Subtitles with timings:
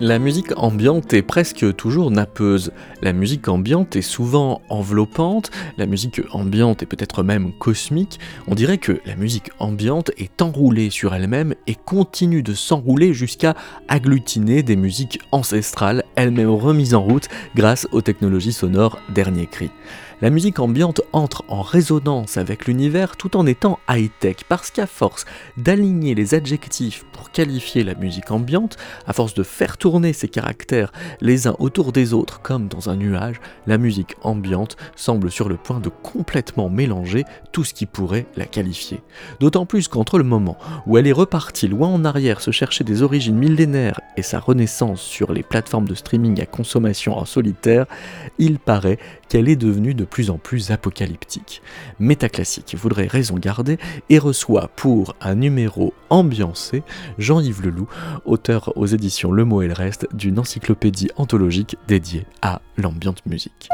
[0.00, 2.70] La musique ambiante est presque toujours nappeuse.
[3.02, 8.20] La musique ambiante est souvent enveloppante, la musique ambiante est peut-être même cosmique.
[8.46, 13.56] On dirait que la musique ambiante est enroulée sur elle-même et continue de s'enrouler jusqu'à
[13.88, 19.68] agglutiner des musiques ancestrales, elles-mêmes remises en route grâce aux technologies sonores dernier cri
[20.20, 25.24] la musique ambiante entre en résonance avec l'univers tout en étant high-tech, parce qu'à force
[25.56, 28.76] d'aligner les adjectifs pour qualifier la musique ambiante,
[29.06, 32.96] à force de faire tourner ses caractères les uns autour des autres comme dans un
[32.96, 38.26] nuage, la musique ambiante semble sur le point de complètement mélanger tout ce qui pourrait
[38.36, 39.02] la qualifier.
[39.38, 43.02] D'autant plus qu'entre le moment où elle est repartie loin en arrière se chercher des
[43.02, 47.86] origines millénaires et sa renaissance sur les plateformes de streaming à consommation en solitaire,
[48.38, 48.98] il paraît
[49.28, 51.62] qu'elle est devenue de plus en plus apocalyptique.
[51.98, 53.78] Métaclassique voudrait raison garder
[54.10, 56.82] et reçoit pour un numéro ambiancé
[57.18, 57.88] Jean-Yves Leloup,
[58.24, 63.68] auteur aux éditions Le Mot et le Reste d'une encyclopédie anthologique dédiée à l'ambiante musique.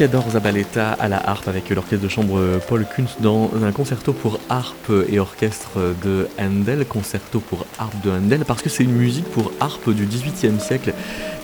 [0.00, 4.40] Nicador Zabaleta à la harpe avec l'orchestre de chambre Paul Kunz dans un concerto pour
[4.48, 9.26] harpe et orchestre de Handel, concerto pour harpe de Handel, parce que c'est une musique
[9.26, 10.94] pour harpe du XVIIIe siècle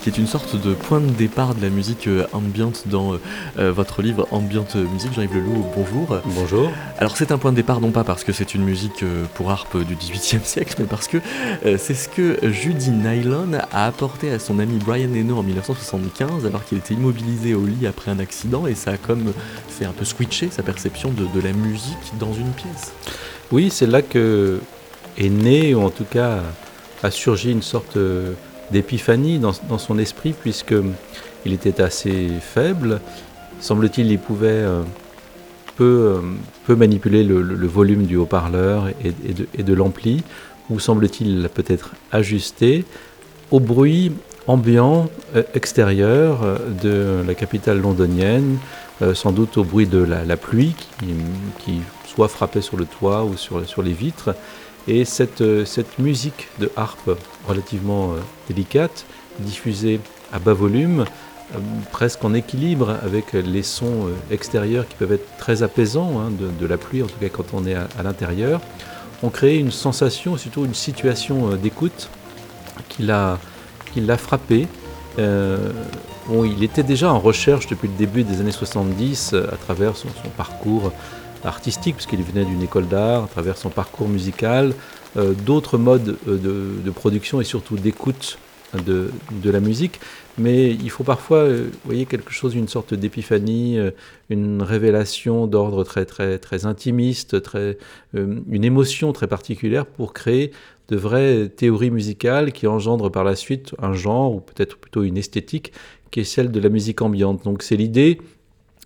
[0.07, 3.21] qui est une sorte de point de départ de la musique euh, ambiante dans euh,
[3.59, 5.11] euh, votre livre Ambiante Musique.
[5.13, 6.21] Jean-Yves Leloup, bonjour.
[6.27, 6.71] Bonjour.
[6.97, 9.03] Alors c'est un point de départ non pas parce que c'est une musique
[9.33, 11.17] pour harpe du XVIIIe siècle, mais parce que
[11.77, 16.63] c'est ce que Judy Nylon a apporté à son ami Brian Eno en 1975 alors
[16.63, 19.33] qu'il était immobilisé au lit après un accident et ça a comme
[19.67, 22.93] fait un peu switcher sa perception de, de la musique dans une pièce.
[23.51, 24.61] Oui, c'est là que
[25.17, 26.43] est né, ou en tout cas
[27.03, 27.97] a surgi une sorte
[28.71, 32.99] d'épiphanie dans, son esprit, puisqu'il était assez faible.
[33.59, 34.81] Semble-t-il, il pouvait euh,
[35.75, 36.21] peu, euh,
[36.65, 40.23] peu, manipuler le, volume du haut-parleur et, de, l'ampli,
[40.69, 42.85] ou semble-t-il peut-être ajuster
[43.51, 44.11] au bruit
[44.47, 46.39] ambiant euh, extérieur
[46.83, 48.57] de la capitale londonienne,
[49.13, 50.75] sans doute au bruit de la, pluie
[51.59, 54.33] qui, soit frappait sur le toit ou sur les vitres,
[54.87, 57.11] et cette, euh, cette musique de harpe
[57.47, 58.17] relativement euh,
[58.47, 59.05] délicate,
[59.39, 59.99] diffusée
[60.31, 61.05] à bas volume,
[61.53, 61.57] euh,
[61.91, 66.77] presque en équilibre avec les sons extérieurs qui peuvent être très apaisants, hein, de, la
[66.77, 68.61] pluie, en tout cas quand on est à, l'intérieur,
[69.23, 72.09] ont créé une sensation, surtout une situation d'écoute
[72.89, 73.37] qui l'a
[74.17, 74.67] frappé.
[75.17, 80.09] bon, il était déjà en recherche depuis le début des années 70 à travers son
[80.35, 80.91] parcours
[81.43, 84.73] artistique, puisqu'il venait d'une école d'art, à travers son parcours musical,
[85.45, 88.37] d'autres modes de, production et surtout d'écoute
[88.73, 89.09] de,
[89.43, 89.99] la musique.
[90.37, 93.79] Mais il faut parfois, vous voyez, quelque chose, une sorte d'épiphanie,
[94.29, 97.77] une révélation d'ordre très, très, très intimiste, très,
[98.13, 100.51] une émotion très particulière pour créer
[100.89, 105.17] de vraies théories musicales qui engendrent par la suite un genre, ou peut-être plutôt une
[105.17, 105.73] esthétique,
[106.11, 107.43] qui est celle de la musique ambiante.
[107.43, 108.19] Donc c'est l'idée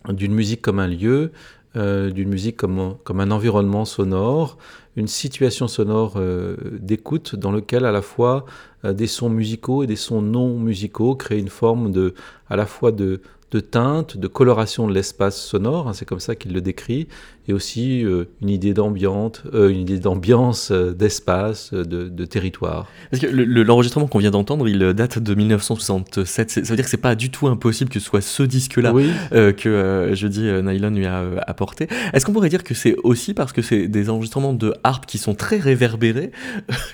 [0.09, 1.31] d'une musique comme un lieu, euh,
[1.75, 4.57] d'une musique comme, comme un environnement sonore,
[4.95, 8.45] une situation sonore euh, d'écoute dans lequel à la fois
[8.83, 12.13] euh, des sons musicaux et des sons non musicaux créent une forme de,
[12.49, 16.35] à la fois de, de teinte, de coloration de l'espace sonore, hein, c'est comme ça
[16.35, 17.07] qu'il le décrit,
[17.47, 22.87] et aussi euh, une idée d'ambiance, euh, une idée d'ambiance, euh, d'espace, de, territoire.
[23.09, 26.51] Parce que l'enregistrement qu'on vient d'entendre, il date de 1967.
[26.51, 28.93] Ça veut dire que c'est pas du tout impossible que ce soit ce disque-là
[29.31, 31.87] que je dis Nylon lui a apporté.
[32.13, 35.17] Est-ce qu'on pourrait dire que c'est aussi parce que c'est des enregistrements de harpe qui
[35.17, 36.31] sont très réverbérés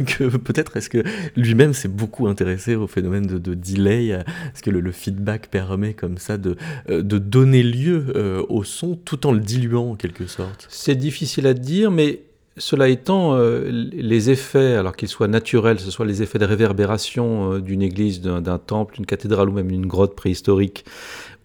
[0.06, 1.04] que peut-être est-ce que
[1.36, 6.38] lui-même s'est beaucoup intéressé au phénomène de, delay, est-ce que le, feedback permet comme ça
[6.38, 6.47] de,
[6.88, 10.68] de donner lieu au son tout en le diluant en quelque sorte.
[10.70, 12.22] C'est difficile à dire, mais
[12.58, 17.54] cela étant, euh, les effets, alors qu'ils soient naturels, ce soit les effets de réverbération
[17.54, 20.84] euh, d'une église, d'un temple, d'une cathédrale ou même d'une grotte préhistorique,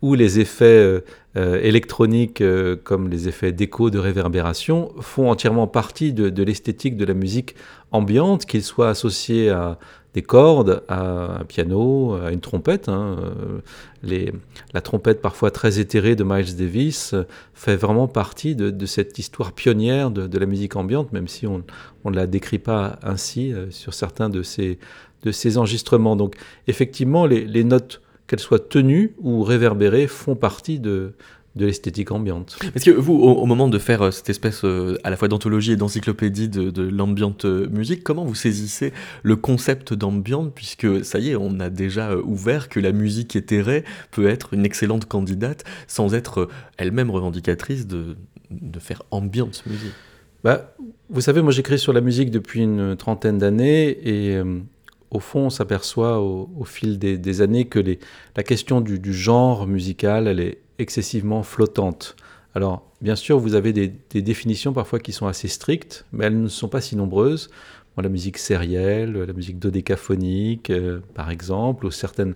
[0.01, 1.03] ou les effets
[1.37, 2.43] euh, électroniques
[2.83, 7.55] comme les effets d'écho, de réverbération, font entièrement partie de, de l'esthétique de la musique
[7.93, 9.79] ambiante, qu'ils soient associés à
[10.15, 12.89] des cordes à un piano, à une trompette.
[12.89, 13.17] Hein.
[14.03, 14.33] Les,
[14.75, 17.15] la trompette parfois très éthérée de Miles Davis
[17.55, 21.65] fait vraiment partie de, cette histoire pionnière de, la musique ambiante, même si on
[22.05, 24.79] ne la décrit pas ainsi euh, sur certains de ces
[25.57, 26.17] enregistrements.
[26.17, 26.37] Donc
[26.67, 31.15] effectivement, les notes, qu'elles soient tenues ou réverbérées, font partie de,
[31.55, 32.59] de l'esthétique ambiante.
[32.75, 35.73] Est-ce que vous, au, moment de faire euh, cette espèce euh, à la fois d'anthologie
[35.73, 41.19] et d'encyclopédie de, de l'ambiante euh, musique, comment vous saisissez le concept d'ambiante, puisque ça
[41.19, 45.65] y est, on a déjà ouvert que la musique éthérée peut être une excellente candidate
[45.87, 48.17] sans être elle-même revendicatrice de,
[48.51, 49.93] de faire ambiante musique?
[50.43, 50.75] Bah,
[51.11, 54.43] Vous savez, moi j'écris sur la musique depuis une trentaine d'années et
[55.13, 57.99] au fond, on s'aperçoit au, fil des, années que les,
[58.35, 62.17] la question du, du genre musical, elle est excessivement flottante.
[62.55, 66.49] Alors, bien sûr, vous avez des, définitions parfois qui sont assez strictes, mais elles ne
[66.49, 67.51] sont pas si nombreuses.
[67.97, 72.35] la musique sérielle, la musique dodécaphonique, euh, par exemple, ou certaines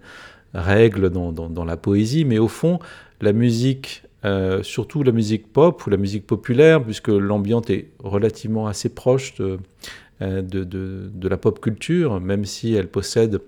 [0.54, 2.78] règles dans, la poésie, mais au fond,
[3.20, 8.66] la musique, euh, surtout la musique pop ou la musique populaire, puisque l'ambiance est relativement
[8.66, 9.58] assez proche de,
[10.22, 13.40] euh, de, la pop culture, même si elle possède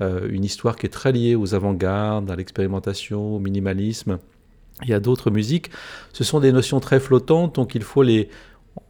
[0.00, 4.18] une histoire qui est très liée aux avant-gardes, à l'expérimentation, au minimalisme
[4.82, 5.70] il y a d'autres musiques.
[6.12, 8.28] Ce sont des notions très flottantes, donc il faut les,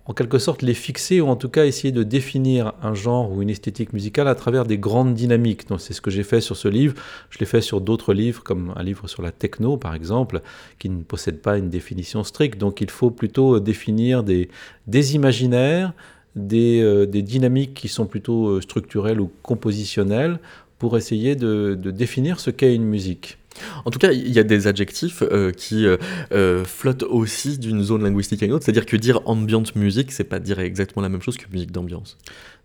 [0.07, 3.43] en quelque sorte les fixer ou en tout cas essayer de définir un genre ou
[3.43, 5.69] une esthétique musicale à travers des grandes dynamiques.
[5.69, 6.95] Donc c'est ce que j'ai fait sur ce livre.
[7.31, 10.43] Je l'ai fait sur d'autres livres comme un livre sur la techno par exemple
[10.79, 12.59] qui ne possède pas une définition stricte.
[12.59, 14.49] Donc il faut plutôt définir des,
[14.87, 15.93] des imaginaires,
[16.35, 20.39] des, euh, des, dynamiques qui sont plutôt euh, structurelles ou compositionnelles
[20.79, 23.39] pour essayer de définir ce qu'est une musique.
[23.85, 25.97] En tout cas, il y a des adjectifs euh, qui euh,
[26.33, 28.65] euh, flottent aussi d'une zone linguistique à une autre.
[28.65, 32.17] C'est-à-dire que dire ambient musique, c'est pas dire exactement la même chose que musique d'ambiance.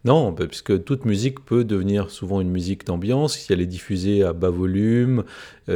[0.03, 4.24] Non, bah, puisque toute musique peut devenir souvent une musique d'ambiance si elle est diffusée
[4.24, 5.24] à bas volume,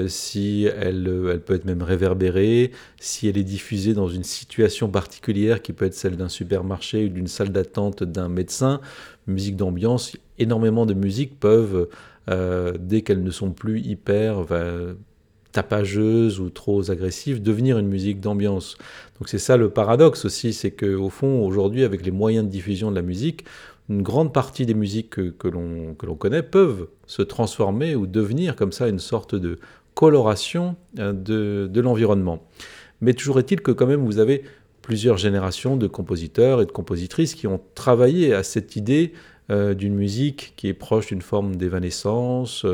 [0.07, 5.61] si elle, elle, peut être même réverbérée, si elle est diffusée dans une situation particulière
[5.61, 8.81] qui peut être celle d'un supermarché ou d'une salle d'attente d'un médecin.
[9.27, 11.87] Musique d'ambiance, énormément de musiques peuvent
[12.29, 14.45] euh, dès qu'elles ne sont plus hyper
[15.55, 18.77] tapageuses ou trop agressives, devenir une musique d'ambiance.
[19.17, 22.91] Donc c'est ça le paradoxe aussi, c'est qu'au fond, aujourd'hui, avec les moyens de diffusion
[22.91, 23.45] de la musique,
[23.89, 28.73] une grande partie des musiques que, que l'on connaît peuvent se transformer ou devenir comme
[28.73, 29.59] ça une sorte de
[29.93, 32.43] coloration euh, de, de l'environnement.
[32.99, 34.43] Mais toujours est-il que quand même vous avez
[34.81, 39.93] plusieurs générations de compositeurs et de compositrices qui ont travaillé à cette idée euh, d'une
[39.93, 42.65] musique qui est proche d'une forme d'évanescence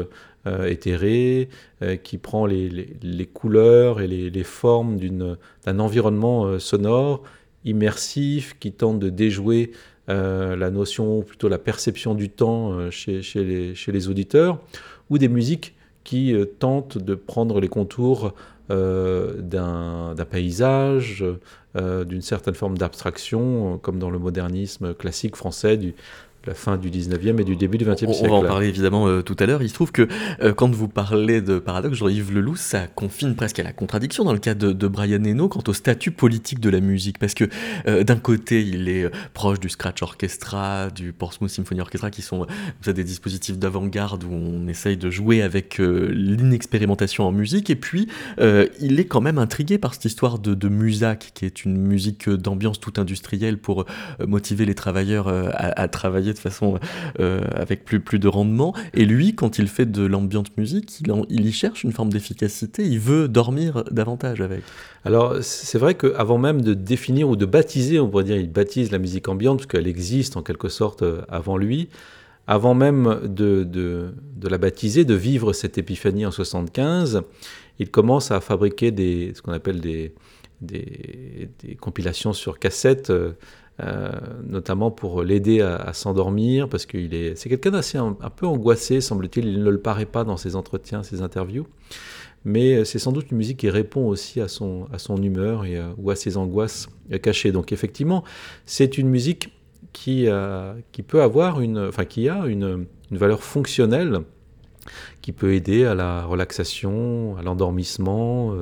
[0.47, 1.49] euh, éthérée,
[1.83, 7.21] euh, qui prend les, couleurs et les, formes d'un environnement sonore
[7.63, 9.71] immersif, qui tente de déjouer
[10.07, 14.59] la notion, plutôt la perception du temps chez, les, chez, les, auditeurs,
[15.09, 18.33] ou des musiques qui tentent de prendre les contours
[18.67, 21.23] d'un paysage,
[21.75, 25.93] d'une certaine forme d'abstraction, comme dans le modernisme classique français du,
[26.45, 28.15] la fin du 19e et du début du 20e siècle.
[28.23, 29.61] On va en parler évidemment euh, tout à l'heure.
[29.61, 30.07] Il se trouve que
[30.41, 34.33] euh, quand vous parlez de paradoxe, Jean-Yves Leloup, ça confine presque à la contradiction dans
[34.33, 37.19] le cas de, Brian Eno quant au statut politique de la musique.
[37.19, 37.45] Parce que
[37.87, 42.47] euh, d'un côté, il est proche du scratch orchestra, du Portsmouth Symphony Orchestra, qui sont
[42.83, 47.69] des dispositifs d'avant-garde où on essaye de jouer avec l'inexpérimentation en musique.
[47.69, 48.07] Et puis,
[48.39, 52.29] il est quand même intrigué par cette histoire de, de Musac, qui est une musique
[52.29, 53.85] d'ambiance toute industrielle pour
[54.25, 56.79] motiver les travailleurs à travailler de façon
[57.19, 58.73] euh, avec plus, plus de rendement.
[58.93, 62.85] Et lui, quand il fait de l'ambiante musique, il, il y cherche une forme d'efficacité,
[62.85, 64.63] il veut dormir davantage avec.
[65.03, 68.91] Alors c'est vrai qu'avant même de définir ou de baptiser, on pourrait dire, il baptise
[68.91, 71.89] la musique ambiante, parce qu'elle existe en quelque sorte euh, avant lui,
[72.47, 77.21] avant même de, de, la baptiser, de vivre cette épiphanie en 75,
[77.79, 80.13] il commence à fabriquer des, ce qu'on appelle des,
[80.59, 83.11] des, des, compilations sur cassette
[83.81, 84.11] euh,
[84.47, 89.47] notamment pour l'aider à, s'endormir, parce qu'il est, c'est quelqu'un d'assez un, peu angoissé, semble-t-il,
[89.47, 91.65] il ne le paraît pas dans ses entretiens, ses interviews,
[92.45, 95.65] mais euh, c'est sans doute une musique qui répond aussi à son, à son humeur
[95.65, 96.89] et, euh, ou à ses angoisses
[97.23, 97.51] cachées.
[97.51, 98.23] Donc effectivement,
[98.65, 99.51] c'est une musique
[99.93, 100.27] qui,
[100.91, 104.19] qui peut avoir une, enfin qui a une, une valeur fonctionnelle,
[105.21, 108.55] qui peut aider à la relaxation, à l'endormissement,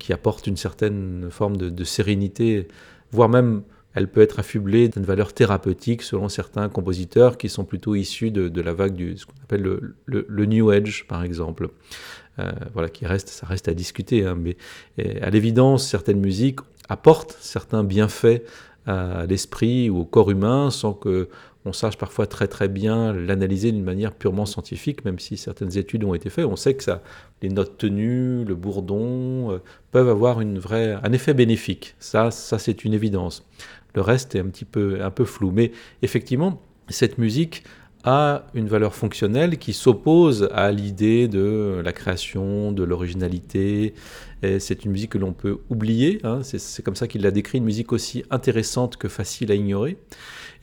[0.00, 2.66] qui apporte une certaine forme de sérénité
[3.14, 3.62] voire même
[3.94, 8.60] elle peut être affublée d'une valeur thérapeutique selon certains compositeurs qui sont plutôt issus de,
[8.60, 9.62] la vague du ce qu'on appelle
[10.06, 11.68] le, New Age, par exemple.
[12.40, 14.56] Euh, voilà, qui reste, ça reste à discuter, hein, mais
[15.22, 18.42] à l'évidence, certaines musiques apportent certains bienfaits
[18.86, 21.28] à l'esprit ou au corps humain sans que
[21.64, 26.04] on sache parfois très très bien l'analyser d'une manière purement scientifique, même si certaines études
[26.04, 26.44] ont été faites.
[26.44, 27.02] On sait que ça,
[27.42, 29.58] les notes tenues, le bourdon, euh,
[29.90, 31.94] peuvent avoir un effet bénéfique.
[31.98, 33.46] Ça, ça c'est une évidence.
[33.94, 35.52] Le reste est un petit peu, un peu flou.
[35.52, 37.64] Mais effectivement, cette musique
[38.04, 43.94] a une valeur fonctionnelle qui s'oppose à l'idée de la création, de l'originalité.
[44.58, 46.20] C'est une musique que l'on peut oublier.
[46.22, 46.40] Hein.
[46.42, 49.96] C'est comme ça qu'il l'a décrit, une musique aussi intéressante que facile à ignorer.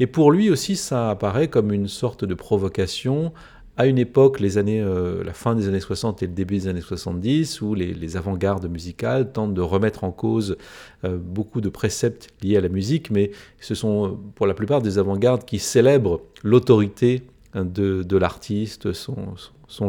[0.01, 3.33] Et pour lui aussi, ça apparaît comme une sorte de provocation
[3.77, 6.67] à une époque, les années, euh, la fin des années 60 et le début des
[6.67, 10.57] années 70, où les, avant-gardes musicales tentent de remettre en cause
[11.03, 13.29] euh, beaucoup de préceptes liés à la musique, mais
[13.59, 17.21] ce sont pour la plupart des avant-gardes qui célèbrent l'autorité
[17.53, 18.93] de, de l'artiste,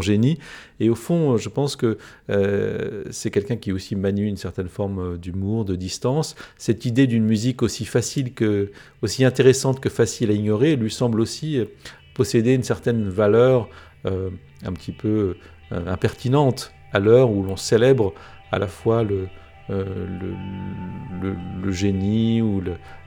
[0.00, 0.38] génie.
[0.80, 1.98] Et au fond, je pense que
[2.30, 6.34] euh, c'est quelqu'un qui aussi manie une certaine forme euh, d'humour, de distance.
[6.56, 8.70] Cette idée d'une musique aussi facile que,
[9.02, 11.66] aussi intéressante que facile à ignorer, lui semble aussi euh,
[12.14, 13.68] posséder une certaine valeur
[14.04, 15.36] un petit peu
[15.70, 18.12] impertinente à l'heure où l'on célèbre
[18.50, 19.28] à la fois le,
[19.68, 22.60] le, génie ou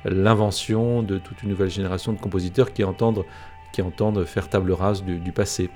[0.06, 3.26] l'invention de toute une nouvelle génération de compositeurs qui entendent,
[3.74, 5.70] qui entendent faire table rase du passé.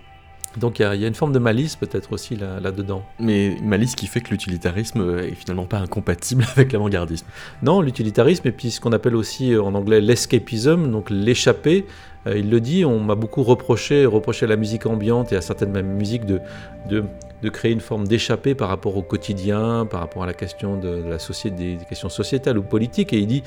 [0.58, 3.04] Donc il y, a une forme de malice peut-être aussi là-dedans.
[3.20, 7.28] Mais malice qui fait que l'utilitarisme est finalement pas incompatible avec l'avant-gardisme.
[7.62, 11.86] Non, l'utilitarisme et puis ce qu'on appelle aussi euh, en anglais l'escapism, donc l'échappée.
[12.28, 15.42] Euh, il le dit, on m'a beaucoup reproché, reproché à la musique ambiante et à
[15.42, 16.42] certaines mêmes musiques de,
[16.90, 17.06] de,
[17.42, 21.04] de créer une forme d'échappée par rapport au quotidien, par rapport à la question de,
[21.08, 23.14] la société, des questions sociétales ou politiques.
[23.14, 23.44] Et il dit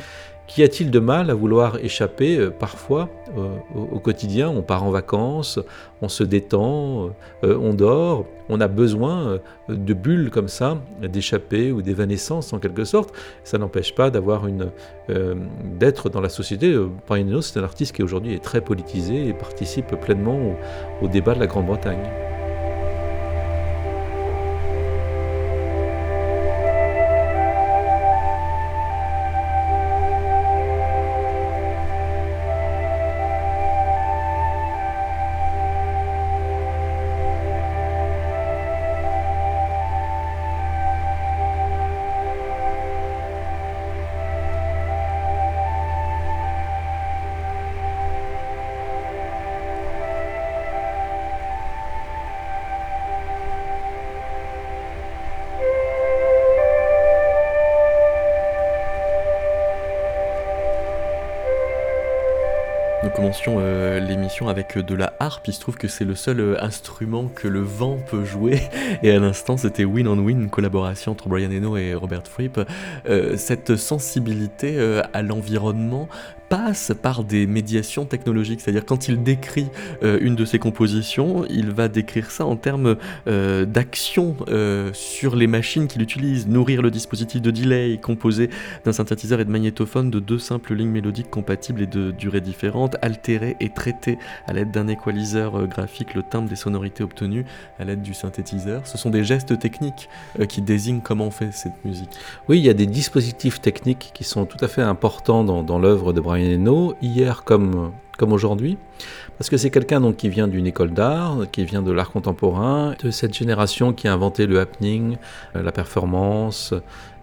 [0.54, 4.50] Qu'y a-t-il de mal à vouloir échapper euh, parfois euh, au, quotidien?
[4.50, 5.58] On part en vacances,
[6.02, 7.10] on se détend,
[7.42, 9.38] euh, on dort, on a besoin
[9.70, 13.14] de bulles comme ça, d'échapper ou d'évanescence en quelque sorte.
[13.44, 14.70] Ça n'empêche pas d'avoir une
[15.78, 16.76] d'être dans la société.
[17.08, 20.56] Brian c'est un artiste qui aujourd'hui est très politisé et participe pleinement
[21.00, 22.21] au débat de la Grande-Bretagne.
[63.60, 65.48] Euh, l'émission avec de la harpe.
[65.48, 68.60] Il se trouve que c'est le seul euh, instrument que le vent peut jouer.
[69.02, 72.60] Et à l'instant, c'était Win on Win, collaboration entre Brian Eno et Robert Fripp.
[73.08, 74.78] Euh, cette sensibilité
[75.12, 76.08] à l'environnement
[76.52, 78.60] passe par des médiations technologiques.
[78.60, 79.68] C'est-à-dire quand il décrit
[80.02, 85.34] euh, une de ses compositions, il va décrire ça en termes euh, d'action euh, sur
[85.34, 86.46] les machines qu'il utilise.
[86.46, 88.50] Nourrir le dispositif de delay composé
[88.84, 92.96] d'un synthétiseur et de magnétophone de deux simples lignes mélodiques compatibles et de durées différentes,
[93.00, 94.11] altérer et traiter
[94.46, 97.44] à l'aide d'un équaliseur graphique le timbre des sonorités obtenues
[97.78, 98.86] à l'aide du synthétiseur.
[98.86, 100.08] Ce sont des gestes techniques
[100.48, 102.10] qui désignent comment on fait cette musique.
[102.48, 105.78] Oui, il y a des dispositifs techniques qui sont tout à fait importants dans, dans
[105.78, 108.76] l'œuvre de Brian Eno, hier comme, comme aujourd'hui,
[109.38, 112.94] parce que c'est quelqu'un donc qui vient d'une école d'art, qui vient de l'art contemporain,
[113.02, 115.16] de cette génération qui a inventé le happening,
[115.56, 116.74] euh, la performance,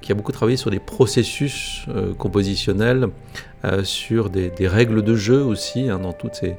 [0.02, 3.08] qui a beaucoup travaillé sur des processus euh, compositionnels,
[3.66, 6.58] euh, sur des, règles de jeu aussi, hein, dans toutes ces,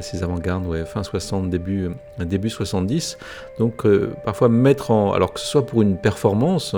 [0.00, 3.18] ces avant-gardes, fin 60, début, début 70.
[3.60, 3.86] Donc
[4.24, 5.12] parfois mettre en...
[5.12, 6.74] Alors que ce soit pour une performance,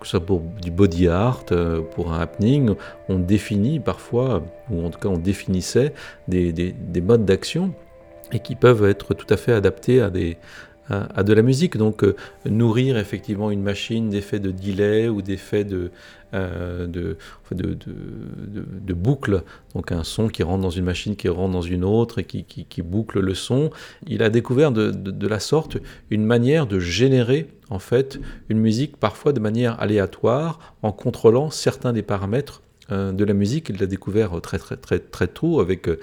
[0.00, 2.74] que ce soit pour du body art, euh, pour un happening,
[3.08, 5.92] on définit parfois, ou en tout cas on définissait
[6.26, 7.72] des, des, modes d'action
[8.32, 10.38] et qui peuvent être tout à fait adaptés à, des,
[10.90, 11.76] à, de la musique.
[11.76, 15.90] Donc euh, nourrir effectivement une machine d'effets de delay ou d'effets de,
[16.34, 17.16] euh, de,
[18.94, 19.42] boucle,
[19.74, 22.44] donc un son qui rentre dans une machine, qui rentre dans une autre et qui,
[22.44, 23.70] qui, qui boucle le son.
[24.06, 25.78] Il a découvert de, la sorte
[26.10, 31.92] une manière de générer en fait une musique parfois de manière aléatoire en contrôlant certains
[31.92, 33.68] des paramètres de la musique.
[33.68, 35.98] Il l'a découvert très très très très tôt avec, euh,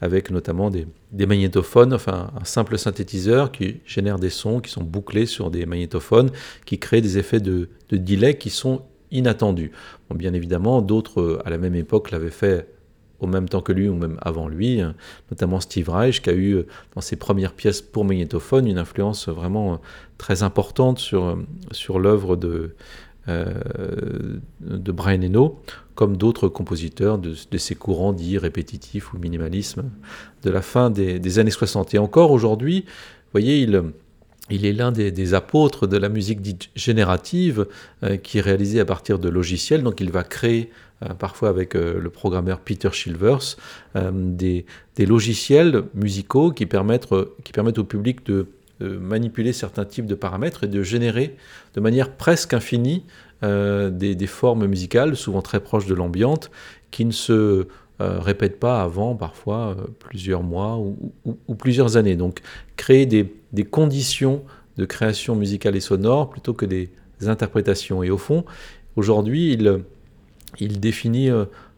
[0.00, 0.86] avec notamment des,
[1.26, 6.30] magnétophones, enfin un simple synthétiseur qui génère des sons qui sont bouclés sur des magnétophones,
[6.64, 9.70] qui crée des effets de, de delay qui sont inattendu.
[10.08, 12.68] Bon, bien évidemment, d'autres euh, à la même époque l'avaient fait
[13.20, 14.96] au même temps que lui ou même avant lui, hein,
[15.30, 19.28] notamment Steve Reich qui a eu euh, dans ses premières pièces pour magnétophone une influence
[19.28, 19.76] vraiment euh,
[20.18, 21.38] très importante sur,
[21.70, 22.74] sur l'œuvre de,
[23.28, 25.60] de Brian Eno,
[25.94, 29.84] comme d'autres compositeurs de, ces courants dits répétitifs ou minimalisme
[30.42, 31.94] de la fin des, des années 60.
[31.94, 33.82] Et encore aujourd'hui, vous voyez, il,
[34.50, 37.66] il est l'un des, apôtres de la musique dite générative
[38.02, 39.82] euh, qui est réalisée à partir de logiciels.
[39.82, 40.70] Donc il va créer,
[41.02, 43.56] euh, parfois avec euh, le programmeur Peter Chilvers,
[43.94, 44.66] des,
[44.98, 47.08] logiciels musicaux qui permettent,
[47.44, 48.46] qui permettent au public de,
[48.88, 51.36] manipuler certains types de paramètres et de générer
[51.74, 53.04] de manière presque infinie
[53.42, 56.50] des, formes musicales, souvent très proches de l'ambiante,
[56.92, 57.66] qui ne se
[57.98, 62.14] répètent pas avant parfois plusieurs mois ou, plusieurs années.
[62.14, 62.40] Donc
[62.76, 64.42] créer des, des conditions
[64.76, 66.90] de création musicale et sonore plutôt que des
[67.26, 68.04] interprétations.
[68.04, 68.44] Et au fond,
[68.94, 69.82] aujourd'hui, il,
[70.58, 71.30] il définit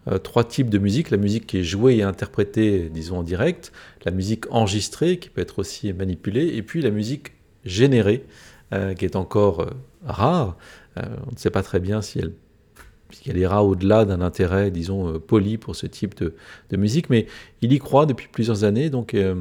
[0.09, 1.11] euh, euh, trois types de musique.
[1.11, 3.73] La musique qui est jouée et interprétée, disons, en direct,
[4.05, 7.33] la musique enregistrée, qui peut être aussi manipulée, et puis la musique
[7.64, 8.25] générée,
[8.73, 9.67] euh, qui est encore
[10.05, 10.57] rare.
[10.97, 12.33] on ne sait pas très bien si elle,
[13.11, 16.35] si elle ira au-delà d'un intérêt, disons, poli pour ce type de,
[16.71, 17.27] de, musique, mais
[17.62, 19.35] il y croit depuis plusieurs années, donc euh,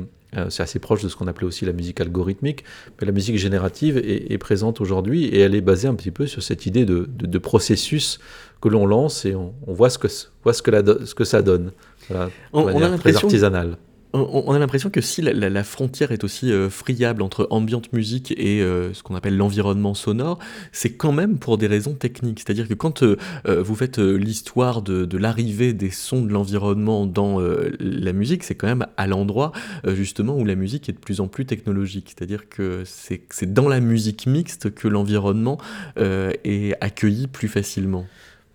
[0.50, 2.63] c'est assez proche de ce qu'on appelait aussi la musique algorithmique,
[3.00, 6.43] mais la musique générative est, présente aujourd'hui et elle est basée un petit peu sur
[6.43, 8.19] cette idée de, processus
[8.62, 10.08] que l'on lance et on, voit, ce que,
[10.43, 11.72] voit ce, que la, ce que ça donne.
[12.10, 13.78] Voilà, on, on a très artisanale
[14.13, 18.62] on, a l'impression que si la, frontière est aussi euh, friable entre ambiante musique et
[18.62, 20.38] euh, ce qu'on appelle l'environnement sonore,
[20.71, 22.39] c'est quand même pour des raisons techniques.
[22.39, 27.39] C'est-à-dire que quand euh, vous faites l'histoire de, l'arrivée des sons de l'environnement dans
[27.80, 29.52] la musique, c'est quand même à l'endroit
[29.88, 32.13] justement où la musique est de plus en plus technologique.
[32.15, 35.58] C'est-à-dire que c'est dans la musique mixte que l'environnement
[35.97, 38.06] est accueilli plus facilement.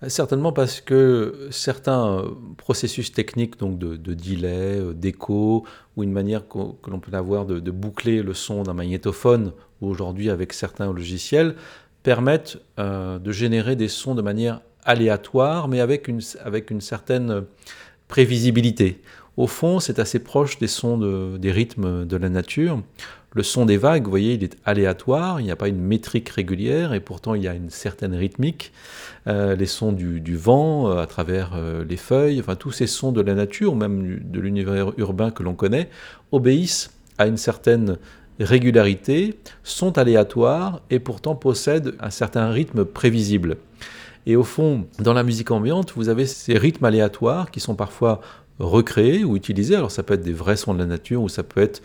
[0.06, 5.64] Certainement parce que certains euh, processus techniques donc de, delay, euh, d'écho,
[5.96, 6.58] ou une manière que,
[6.88, 11.56] l'on peut avoir de, boucler le son d'un magnétophone, ou aujourd'hui avec certains logiciels,
[12.04, 17.44] permettent euh, de générer des sons de manière aléatoire, mais avec une, avec une certaine
[18.06, 19.02] prévisibilité.
[19.36, 20.98] Au fond, c'est assez proche des sons
[21.36, 22.82] des rythmes de la nature.
[23.34, 26.30] Le son des vagues, vous voyez, il est aléatoire, il n'y a pas une métrique
[26.30, 28.72] régulière et pourtant il y a une certaine rythmique.
[29.26, 33.12] Euh, les sons du, vent euh, à travers euh, les feuilles, enfin tous ces sons
[33.12, 35.90] de la nature, même de l'univers urbain que l'on connaît,
[36.32, 37.98] obéissent à une certaine
[38.40, 43.58] régularité, sont aléatoires et pourtant possèdent un certain rythme prévisible.
[44.24, 48.20] Et au fond, dans la musique ambiante, vous avez ces rythmes aléatoires qui sont parfois
[48.58, 49.76] recréés ou utilisés.
[49.76, 51.82] Alors ça peut être des vrais sons de la nature ou ça peut être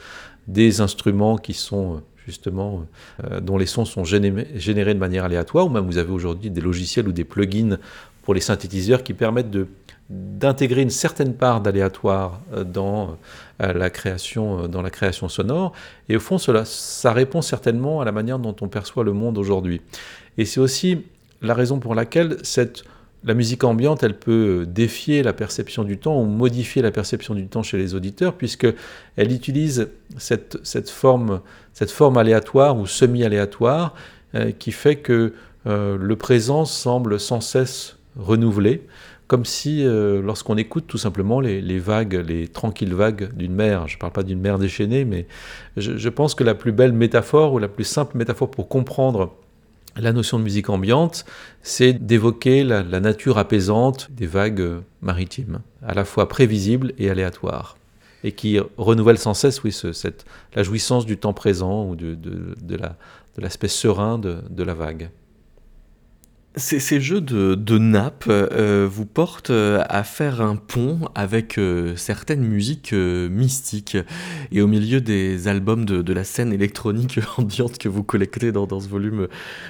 [0.48, 2.86] des instruments qui sont euh, justement
[3.24, 6.62] euh, dont les sons sont générés, de manière aléatoire, ou même vous avez aujourd'hui des
[6.62, 7.78] logiciels ou des plugins
[8.24, 9.56] pour les synthétiseurs qui permettent
[10.10, 13.18] d'intégrer une certaine part d'aléatoire euh, dans
[13.60, 15.72] la création dans la création sonore.
[16.10, 19.38] Et au fond cela ça répond certainement à la manière dont on perçoit le monde
[19.38, 19.82] aujourd'hui.
[20.38, 21.04] Et c'est aussi
[21.42, 22.84] la raison pour laquelle cette
[23.26, 27.48] la musique ambiante, elle peut défier la perception du temps ou modifier la perception du
[27.48, 28.68] temps chez les auditeurs, puisque
[29.16, 31.42] elle utilise cette, forme,
[31.74, 33.94] cette forme aléatoire ou semi-aléatoire
[34.36, 35.34] euh, qui fait que
[35.68, 38.86] euh, le présent semble sans cesse renouvelé,
[39.28, 43.96] comme si euh, lorsqu'on écoute tout simplement les, vagues, les tranquilles vagues d'une mer, je
[43.96, 45.28] ne parle pas d'une mer déchaînée, mais
[45.78, 49.34] je pense que la plus belle métaphore ou la plus simple métaphore pour comprendre
[49.96, 51.26] la notion de musique ambiante,
[51.62, 57.78] c'est d'évoquer la, nature apaisante des vagues maritimes, à la fois prévisibles et aléatoires,
[58.24, 60.26] et qui renouvelle sans cesse oui, cette,
[60.56, 62.78] la jouissance du temps présent ou de, de
[63.38, 65.10] l'aspect serein de la vague.
[66.56, 72.44] Ces, jeux de, nappes euh, vous portent euh, à faire un pont avec euh, certaines
[72.44, 73.98] musiques mystiques.
[74.52, 78.88] Et au milieu des albums de, la scène électronique ambiante que vous collectez dans, ce
[78.88, 79.28] volume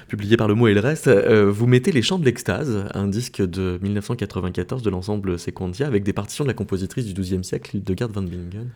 [0.08, 3.40] publié par Le Mot et le Reste, vous mettez Les Chants de l'Extase, un disque
[3.40, 8.10] de 1994 de l'ensemble Sequentia avec des partitions de la compositrice du XIIe siècle, Hildegard
[8.10, 8.68] von Bingen.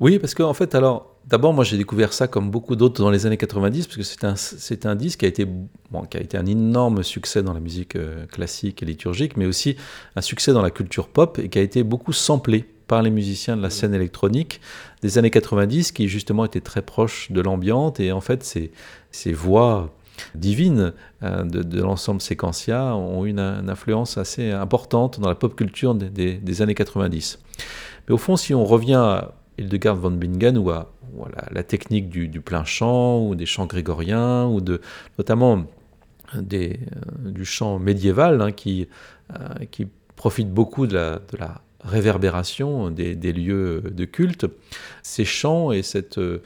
[0.00, 3.26] Oui, parce qu'en fait, alors, d'abord, moi j'ai découvert ça comme beaucoup d'autres dans les
[3.26, 5.46] années 90, parce que c'est un, un disque qui a, été,
[5.90, 9.44] bon, qui a été un énorme succès dans la musique euh, classique et liturgique, mais
[9.44, 9.76] aussi
[10.16, 13.58] un succès dans la culture pop et qui a été beaucoup samplé par les musiciens
[13.58, 14.62] de la scène électronique
[15.02, 18.72] des années 90, qui justement étaient très proches de l'ambiante, et en fait, ces,
[19.10, 19.94] ces voix
[20.34, 25.94] divines euh, de, l'ensemble séquentia ont une, une, influence assez importante dans la pop culture
[25.94, 27.38] des, des années 90.
[28.08, 29.22] Mais au fond, si on revient
[29.60, 30.90] Hildegard von Bingen ou à,
[31.50, 34.80] la, technique du, plein chant ou des chants grégoriens ou de
[35.18, 35.66] notamment
[36.34, 38.88] des, euh, du chant médiéval hein, qui,
[39.32, 41.20] euh, qui profite beaucoup de la,
[41.82, 44.44] réverbération des, lieux de culte.
[45.02, 46.42] Ces chants et cette, euh,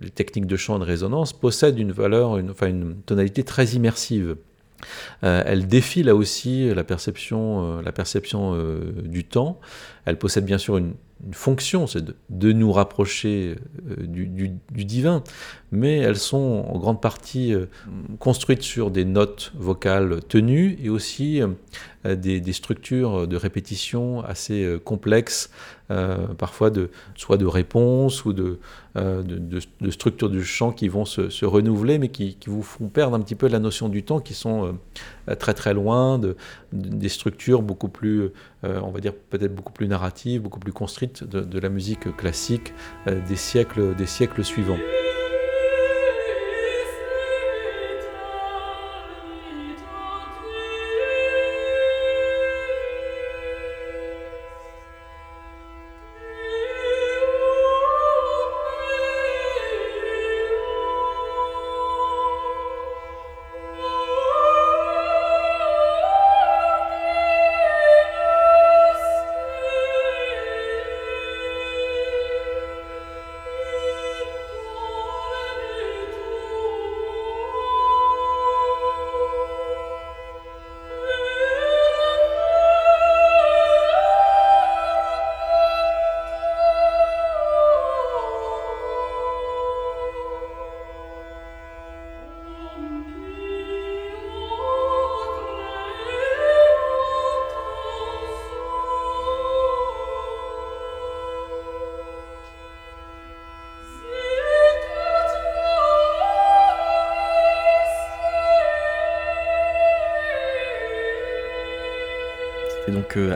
[0.00, 4.36] les techniques de chant de résonance possèdent une valeur, une, enfin une tonalité très immersive.
[5.22, 8.58] elle défie là aussi la perception, la perception
[9.04, 9.60] du temps.
[10.06, 10.94] Elle possède bien sûr une,
[11.26, 13.56] une fonction, c'est de, nous rapprocher
[13.90, 15.22] euh, du, divin,
[15.72, 17.66] mais elles sont en grande partie euh,
[18.18, 21.40] construites sur des notes vocales tenues et aussi
[22.06, 25.50] euh, des, structures de répétition assez complexes,
[26.38, 28.58] parfois de, soit de réponses ou de,
[28.96, 33.34] de, structures du chant qui vont se, renouveler, mais qui, vous font perdre un petit
[33.34, 34.78] peu la notion du temps, qui sont
[35.38, 36.36] très très loin de,
[36.72, 38.30] des structures beaucoup plus,
[38.62, 42.72] on va dire peut-être beaucoup plus narratives, beaucoup plus construites de, la musique classique
[43.06, 44.78] euh, des siècles, des siècles suivants.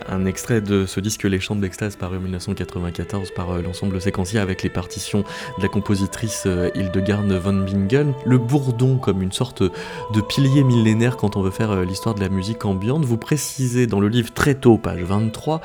[0.09, 4.01] Un extrait de ce disque Les Chants de l'Extase paru en 1994 par euh, l'ensemble
[4.01, 5.21] séquencier avec les partitions
[5.59, 6.71] de la compositrice euh,
[7.43, 8.15] von Bingen.
[8.25, 12.21] Le bourdon comme une sorte de pilier millénaire quand on veut faire euh, l'histoire de
[12.21, 13.05] la musique ambiante.
[13.05, 15.61] Vous précisez dans le livre très tôt, page 23,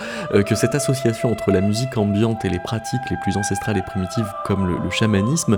[0.45, 4.31] que cette association entre la musique ambiante et les pratiques les plus ancestrales et primitives
[4.45, 5.57] comme le, chamanisme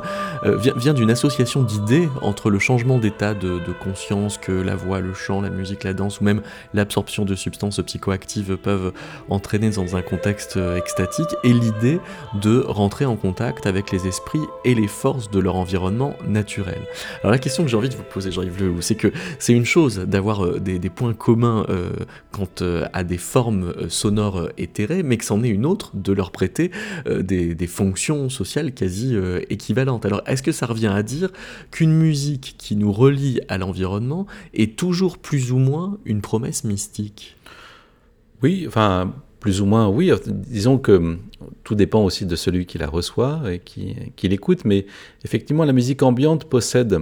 [0.77, 5.41] vient, d'une association d'idées entre le changement d'état de conscience que la voix, le chant,
[5.41, 6.41] la musique, la danse ou même
[6.73, 8.93] l'absorption de substances psychoactives peuvent
[9.29, 11.99] entraîner dans un contexte euh, extatique, et l'idée
[12.41, 16.81] de rentrer en contact avec les esprits et les forces de leur environnement naturel.
[17.21, 19.65] Alors la question que j'ai envie de vous poser, Jean-Yves Lehoux, c'est que c'est une
[19.65, 21.89] chose d'avoir euh, des, points communs euh,
[22.31, 22.47] quant
[22.93, 26.71] à des formes sonores éthérées, mais que c'en est une autre de leur prêter
[27.05, 29.15] des, des, fonctions sociales quasi
[29.49, 30.05] équivalentes.
[30.05, 31.29] Alors est-ce que ça revient à dire
[31.71, 37.35] qu'une musique qui nous relie à l'environnement est toujours plus ou moins une promesse mystique?
[38.43, 40.11] Oui, enfin, plus ou moins, oui.
[40.25, 41.17] Disons que
[41.63, 44.85] tout dépend aussi de celui qui la reçoit et qui, l'écoute, mais
[45.23, 46.99] effectivement, la musique ambiante possède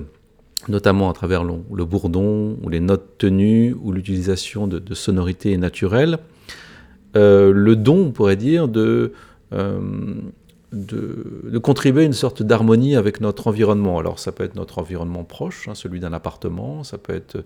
[0.70, 6.20] notamment à travers le, bourdon ou les notes tenues ou l'utilisation de, sonorités naturelles,
[7.16, 9.12] euh, le don, on pourrait dire, de,
[9.54, 9.80] euh,
[10.74, 14.00] de, contribuer à une sorte d'harmonie avec notre environnement.
[14.00, 17.44] Alors ça peut être notre environnement proche, hein, celui d'un appartement, ça peut être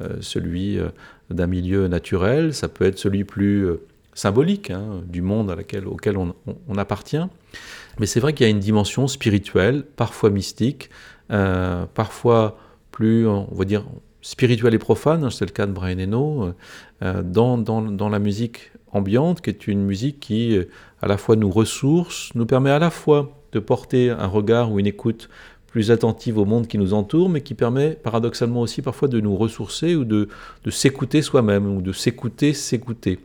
[0.00, 0.88] euh, celui euh,
[1.30, 3.80] d'un milieu naturel, ça peut être celui plus euh,
[4.14, 7.22] symbolique hein, du monde à laquelle, auquel on, appartient.
[7.98, 10.90] Mais c'est vrai qu'il y a une dimension spirituelle, parfois mystique,
[11.28, 12.58] parfois
[12.90, 13.84] plus, on va dire,
[14.22, 16.52] spirituelle et profane, hein, c'est le cas de Brian Eno,
[17.00, 20.64] dans, dans, dans, la musique ambiante, qui est une musique qui, euh,
[21.00, 24.78] à la fois, nous ressource, nous permet à la fois de porter un regard ou
[24.78, 25.28] une écoute
[25.66, 29.36] plus attentive au monde qui nous entoure, mais qui permet paradoxalement aussi parfois de nous
[29.36, 30.28] ressourcer ou de,
[30.64, 33.20] de s'écouter soi-même, ou de s'écouter, s'écouter.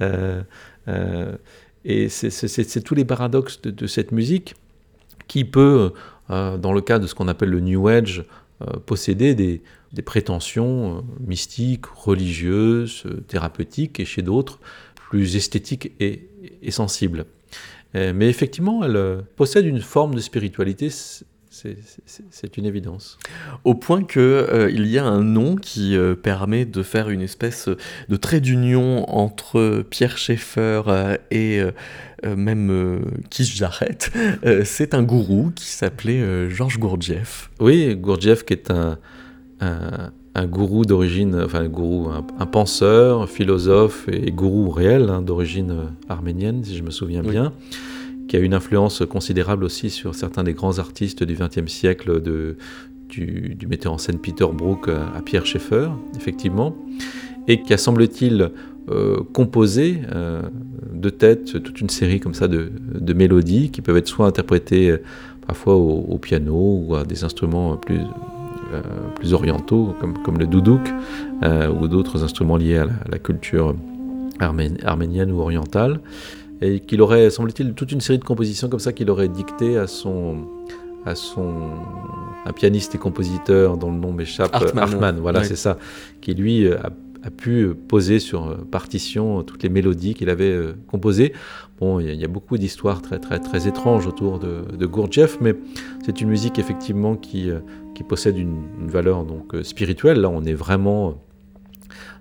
[0.00, 0.42] Euh,
[0.88, 1.36] euh,
[1.84, 4.54] et c'est tous les paradoxes de, cette musique
[5.28, 5.92] qui peut,
[6.30, 8.24] dans le cas de ce qu'on appelle le New Age,
[8.86, 9.62] posséder des,
[9.94, 14.60] des prétentions mystiques, religieuses, thérapeutiques, et chez d'autres
[15.14, 16.28] plus esthétiques et,
[16.62, 17.26] et sensibles.
[17.94, 20.90] mais effectivement, elle possède une forme de spiritualité
[22.30, 23.18] c'est une évidence.
[23.64, 27.68] Au point qu'il euh, y a un nom qui euh, permet de faire une espèce
[28.08, 32.98] de trait d'union entre Pierre Schaeffer euh, et euh, même euh,
[33.30, 34.10] Kish Jarrett.
[34.64, 37.50] C'est un gourou qui s'appelait Georges Gurdjieff.
[37.60, 38.98] Oui, Gurdjieff qui est un,
[39.60, 45.08] un, un gourou d'origine, enfin un gourou, un, un, penseur, un philosophe et gourou réel
[45.08, 45.74] hein, d'origine
[46.08, 47.30] arménienne, si je me souviens oui.
[47.30, 47.52] bien
[48.28, 52.56] qui a une influence considérable aussi sur certains des grands artistes du XXe siècle, de,
[53.08, 56.76] du, du, metteur en scène Peter Brook à, Pierre Schaeffer, effectivement,
[57.48, 58.50] et qui a, semble-t-il,
[58.90, 60.42] euh, composé euh,
[60.92, 64.90] de tête toute une série comme ça de, de, mélodies qui peuvent être soit interprétées
[64.90, 64.98] euh,
[65.46, 68.04] parfois au, au piano ou à des instruments plus, euh,
[69.14, 70.80] plus orientaux comme, comme le doudouk
[71.42, 73.74] euh, ou d'autres instruments liés à la, à la culture
[74.40, 76.00] armé arménienne ou orientale
[76.60, 79.86] et qu'il aurait, semble-t-il, toute une série de compositions comme ça qu'il aurait dicté à
[79.86, 80.46] son,
[81.04, 81.70] à son
[82.46, 85.44] un pianiste et compositeur dont le nom m'échappe, Hartmann, Hartmann voilà, ouais.
[85.44, 85.78] c'est ça,
[86.20, 86.90] qui lui a,
[87.24, 91.32] a, pu poser sur partition toutes les mélodies qu'il avait euh, composées.
[91.80, 95.54] Bon, il y, a beaucoup d'histoires très, très, très étranges autour de, de Gurdjieff, mais
[96.04, 97.58] c'est une musique effectivement qui, euh,
[97.96, 100.20] qui possède une, une, valeur donc euh, spirituelle.
[100.20, 101.16] Là, on est vraiment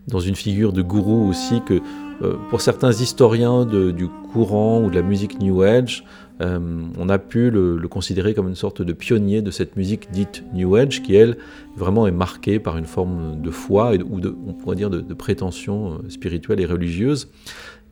[0.08, 1.82] dans une figure de gourou aussi que
[2.22, 6.04] euh, pour certains historiens de, du courant ou de la musique New Age,
[6.41, 6.60] euh,
[6.98, 10.76] on a pu le, considérer comme une sorte de pionnier de cette musique dite New
[10.76, 11.38] Age, qui elle
[11.76, 15.93] vraiment est marquée par une forme de foi ou de, on pourrait dire de, prétention
[15.93, 17.30] euh, spirituelle et religieuse,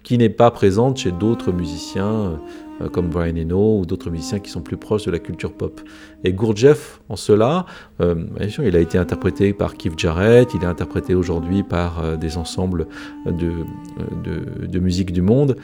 [0.04, 2.40] qui n'est pas présente chez d'autres musiciens
[2.82, 5.80] euh, comme Brian Eno ou d'autres musiciens qui sont plus proches de la culture pop.
[6.24, 7.68] Et Gurdjieff, en cela,
[8.00, 12.38] bien sûr, il a été interprété par Keith Jarrett, il est interprété aujourd'hui par des
[12.38, 12.88] ensembles
[13.28, 15.56] de, musique du monde.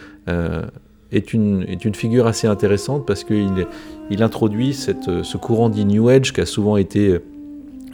[1.14, 3.68] Euh, est une, est une figure assez intéressante parce qu'il
[4.10, 7.20] il introduit cette, ce courant dit New Age qui a souvent été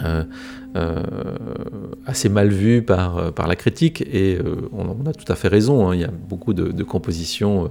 [0.03, 0.23] euh,
[0.75, 1.03] euh,
[2.07, 5.87] assez mal vu par, par la critique et euh, on, a tout à fait raison.
[5.87, 5.93] Hein.
[5.93, 7.67] Il y a beaucoup de, compositions euh,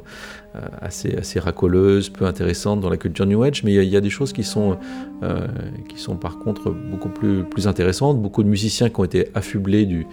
[0.81, 4.11] assez, assez racoleuses, peu intéressantes dans la culture New Age, mais il y a, des
[4.11, 4.77] choses qui sont,
[5.23, 5.47] euh,
[5.89, 8.21] qui sont par contre beaucoup plus, intéressantes.
[8.21, 10.05] Beaucoup de musiciens qui ont été affublés de,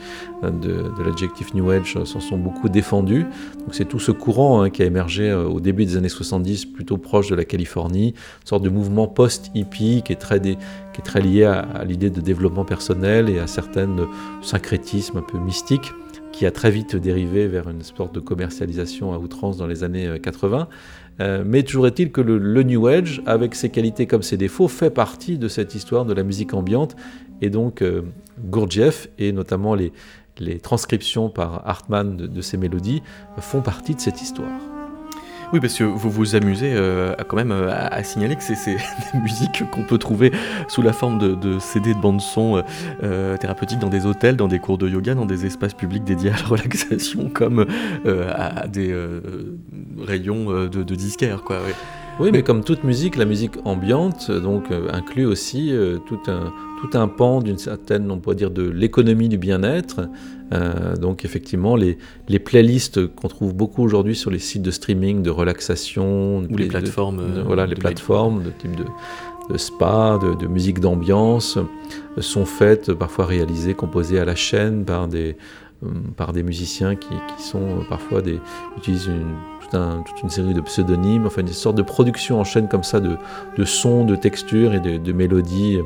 [1.04, 3.26] l'adjectif New Age s'en sont beaucoup défendus.
[3.60, 6.66] Donc c'est tout ce courant hein, qui a émergé euh, au début des années 70,
[6.66, 11.60] plutôt proche de la Californie, une sorte de mouvement post-hippie qui est très, lié à,
[11.60, 14.06] à l'idée de développement personnel et à certaines
[14.42, 15.92] syncrétismes un peu mystiques
[16.32, 20.20] qui a très vite dérivé vers une sorte de commercialisation à outrance dans les années
[20.22, 20.68] 80.
[21.22, 24.90] Euh, mais toujours est-il que le, New Age, avec ses qualités comme ses défauts, fait
[24.90, 26.96] partie de cette histoire de la musique ambiante.
[27.42, 28.04] Et donc euh,
[28.46, 29.92] Gurdjieff, et notamment les,
[30.62, 33.02] transcriptions par Hartmann de, de mélodies,
[33.40, 34.79] font partie de cette histoire.
[35.52, 38.54] Oui, parce que vous vous amusez euh, à, quand même euh, à, signaler que c'est
[39.14, 40.32] des musiques qu'on peut trouver
[40.68, 42.62] sous la forme de, CD de bande-son euh,
[43.04, 46.30] euh, thérapeutique dans des hôtels, dans des cours de yoga, dans des espaces publics dédiés
[46.30, 47.66] à la relaxation, comme
[48.06, 48.96] à, des
[50.00, 51.44] rayons de, de disquaires.
[51.44, 51.58] Quoi.
[52.20, 55.74] Oui, mais, mais, comme toute musique, la musique ambiante donc inclut aussi
[56.06, 60.10] tout un tout un pan d'une certaine, on pourrait dire, de l'économie du bien-être.
[60.54, 65.22] Euh, donc effectivement, les, les playlists qu'on trouve beaucoup aujourd'hui sur les sites de streaming,
[65.22, 68.86] de relaxation, ou les plateformes, de, de, voilà, les plateformes de type de,
[69.52, 74.86] de spa, de, de musique d'ambiance, euh, sont faites, parfois réalisées, composées à la chaîne
[74.86, 75.38] par des,
[75.84, 78.40] euh, par des musiciens qui, qui sont parfois des,
[78.78, 79.36] utilisent une
[79.70, 83.18] toute une série de pseudonymes, enfin une sorte de production en chaîne comme ça de,
[83.66, 85.80] sons, de textures et de, mélodies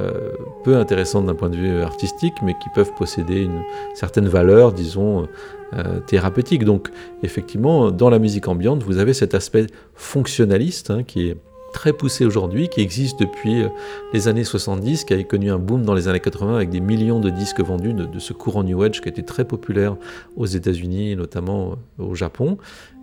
[0.00, 0.32] euh,
[0.64, 3.62] peu intéressantes d'un point de vue artistique, mais qui peuvent posséder une
[3.94, 5.26] certaine valeur, disons,
[5.74, 6.64] euh, thérapeutique.
[6.64, 6.90] Donc
[7.22, 11.36] effectivement, dans la musique ambiante, vous avez cet aspect fonctionnaliste hein, qui est
[11.72, 13.68] très poussé aujourd'hui, qui existe depuis euh,
[14.12, 17.20] les années 70, qui a connu un boom dans les années 80 avec des millions
[17.20, 19.96] de disques vendus de, ce courant New Age qui a été très populaire
[20.36, 22.58] aux États-Unis notamment au Japon,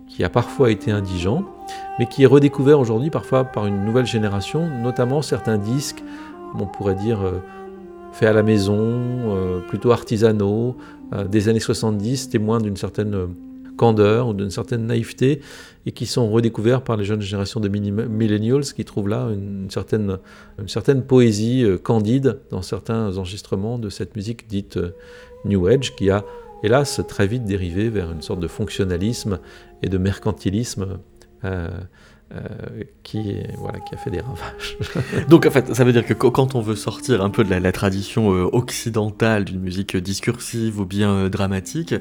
[0.08, 1.44] qui a parfois été indigent,
[1.98, 6.02] mais qui est redécouvert aujourd'hui parfois par une nouvelle génération, notamment certains disques,
[6.58, 7.42] on pourrait dire, euh,
[8.12, 10.74] faits à la maison, plutôt artisanaux,
[11.28, 13.28] des années 70, témoins d'une certaine
[13.76, 15.40] candeur ou d'une certaine naïveté
[15.84, 20.18] et qui sont redécouverts par les jeunes générations de millennials qui trouvent là une certaine,
[20.58, 24.94] une certaine poésie euh, candide dans certains enregistrements de cette musique dite euh,
[25.44, 26.24] New Age qui a
[26.66, 29.38] hélas très vite dérivé vers une sorte de fonctionnalisme
[29.82, 30.98] et de mercantilisme.
[32.34, 34.76] Euh, qui, voilà, qui a fait des ravages.
[35.28, 37.70] donc en fait, ça veut dire que quand on veut sortir un peu de la,
[37.70, 41.94] tradition euh, occidentale d'une musique discursive ou bien euh, dramatique,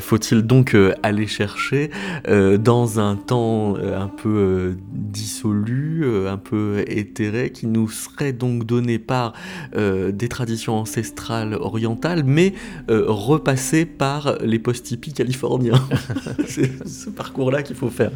[0.00, 1.90] faut-il donc aller chercher
[2.26, 9.34] dans un temps un peu dissolu, un peu éthéré, qui nous serait donc donné par
[9.76, 12.54] des traditions ancestrales orientales, mais
[12.88, 15.86] repassé par les post-hippies californiens?
[16.46, 18.12] C'est ce parcours-là qu'il faut faire.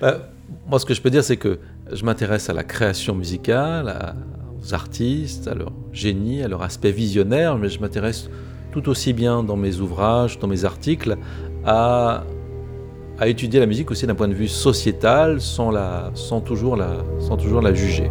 [0.00, 0.30] Bah,
[0.66, 1.58] moi, ce que je peux dire, c'est que
[1.90, 4.14] je m'intéresse à la création musicale,
[4.60, 8.28] aux artistes, à leur génie, à leur aspect visionnaire, mais je m'intéresse
[8.72, 11.16] tout aussi bien dans mes ouvrages, dans mes articles,
[11.64, 12.24] à,
[13.24, 15.72] étudier la musique aussi d'un point de vue sociétal, sans,
[16.40, 18.10] toujours la juger.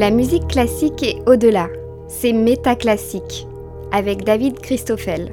[0.00, 1.68] La musique classique est au-delà.
[2.08, 3.46] C'est métaclassique,
[3.92, 5.30] avec David Christoffel.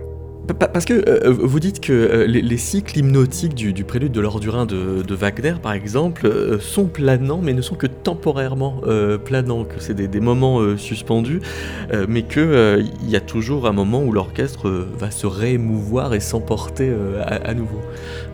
[0.53, 5.03] Parce que euh, vous dites que euh, les, cycles hypnotiques du, prélude de l'Ordurin de,
[5.13, 8.81] Wagner, par exemple, euh, sont planants, mais ne sont que temporairement
[9.25, 11.41] planants, que c'est des, moments suspendus,
[12.07, 16.91] mais qu'il il y a toujours un moment où l'orchestre va se réémouvoir et s'emporter
[17.25, 17.81] à, nouveau.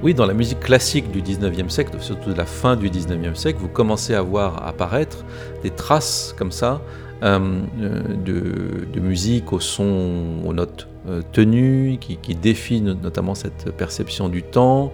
[0.02, 3.60] Oui, dans la musique classique du 19e siècle, surtout de la fin du 19e siècle,
[3.62, 5.26] vous commencez à voir apparaître
[5.62, 6.82] des traces comme ça
[7.22, 10.93] de, de musique au son, aux notes euh,
[11.32, 14.94] tenue, qui, qui défie notamment cette perception du temps,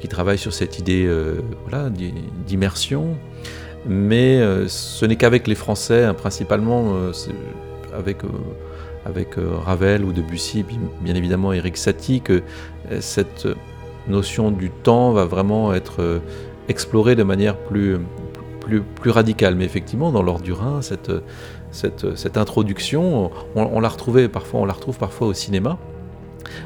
[0.00, 1.90] qui travaille sur cette idée euh, voilà,
[2.46, 3.16] d'immersion.
[3.86, 6.94] Mais euh, ce n'est qu'avec les Français, hein, principalement
[7.94, 8.18] avec,
[9.04, 10.64] avec Ravel ou Debussy,
[11.02, 12.42] bien évidemment Eric Satie, que
[13.00, 13.46] cette
[14.08, 16.20] notion du temps va vraiment être
[16.68, 17.98] explorée de manière plus,
[18.60, 19.54] plus, plus radicale.
[19.56, 21.10] Mais effectivement, dans l'ordre du Rhin, cette,
[21.70, 25.78] cette, introduction, on, l'a retrouvée parfois, on la retrouve parfois au cinéma.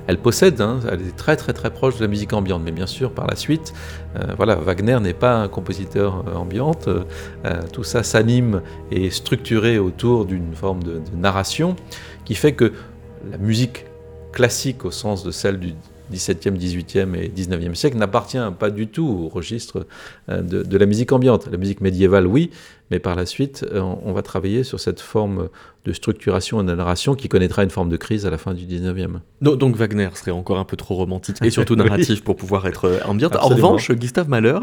[0.07, 2.87] Elle possède, hein, elle est très très très proche de la musique ambiante, mais bien
[2.87, 3.75] sûr par la suite,
[4.17, 9.11] euh, voilà, Wagner n'est pas un compositeur euh, ambiante, euh, tout ça s'anime et est
[9.11, 11.77] structuré autour d'une forme de, narration
[12.25, 12.73] qui fait que
[13.31, 13.87] la musique
[14.33, 15.75] classique au sens de celle du
[16.13, 19.87] XVIIe, XVIIIe et XIXe siècle n'appartient pas du tout au registre
[20.29, 21.49] de, de, la musique ambiante.
[21.51, 22.51] La musique médiévale, oui,
[22.91, 25.49] mais par la suite, euh, on va travailler sur cette forme
[25.85, 28.67] de structuration et de narration qui connaîtra une forme de crise à la fin du
[28.67, 29.21] 19e.
[29.41, 32.99] Donc, Wagner serait encore un peu trop romantique et surtout narratif pour pouvoir être euh,
[33.05, 33.37] ambiante.
[33.37, 34.59] En revanche, Gustave Mahler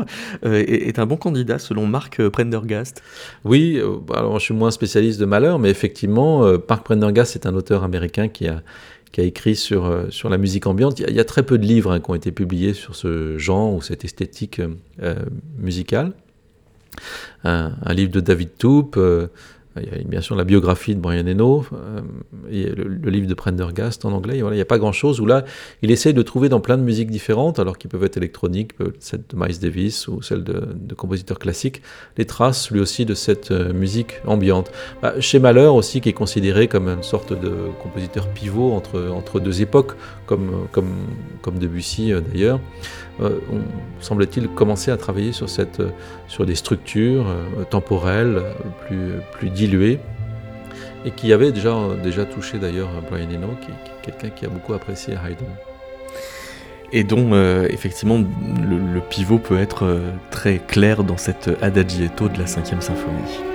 [0.45, 3.01] euh, est, un bon candidat selon Marc Prendergast.
[3.43, 3.82] Oui,
[4.13, 8.27] alors je suis moins spécialiste de Mahler, mais effectivement, Marc Prendergast est un auteur américain
[8.27, 8.62] qui a
[9.12, 11.00] qui a écrit sur, sur la musique ambiante.
[11.00, 13.74] Il y a, très peu de livres hein, qui ont été publiés sur ce genre
[13.74, 14.62] ou cette esthétique
[15.58, 16.13] musicale
[17.43, 19.28] un, livre de David Toupe, euh,
[19.77, 22.01] il y a bien sûr la biographie de Brian Eno, euh,
[22.49, 24.38] le, livre de Prendergast en anglais.
[24.38, 25.45] Il n'y a pas grand-chose où là,
[25.81, 29.23] il essaye de trouver dans plein de musiques différentes, alors qu'ils peuvent être électroniques, celle
[29.29, 31.81] de Miles Davis ou celle de, compositeurs classiques,
[32.17, 34.71] les traces lui aussi de cette euh, musique ambiante.
[35.01, 39.39] Bah, chez Malheur aussi, qui est considéré comme une sorte de compositeur pivot entre, entre
[39.39, 39.93] deux époques,
[40.25, 40.91] comme, comme,
[41.41, 42.60] comme Debussy d'ailleurs.
[43.19, 43.60] Euh, on
[44.02, 45.47] semble-t-il commencer à travailler sur,
[46.28, 48.41] sur des structures euh, temporelles
[49.38, 50.00] plus, diluées
[51.06, 53.67] et qui avait déjà, touché d'ailleurs Brian Eno, qui,
[54.04, 55.45] quelqu'un qui a beaucoup apprécié Haydn.
[56.93, 62.47] Et dont euh, effectivement le, pivot peut être très clair dans cet adagietto de la
[62.47, 63.50] cinquième symphonie.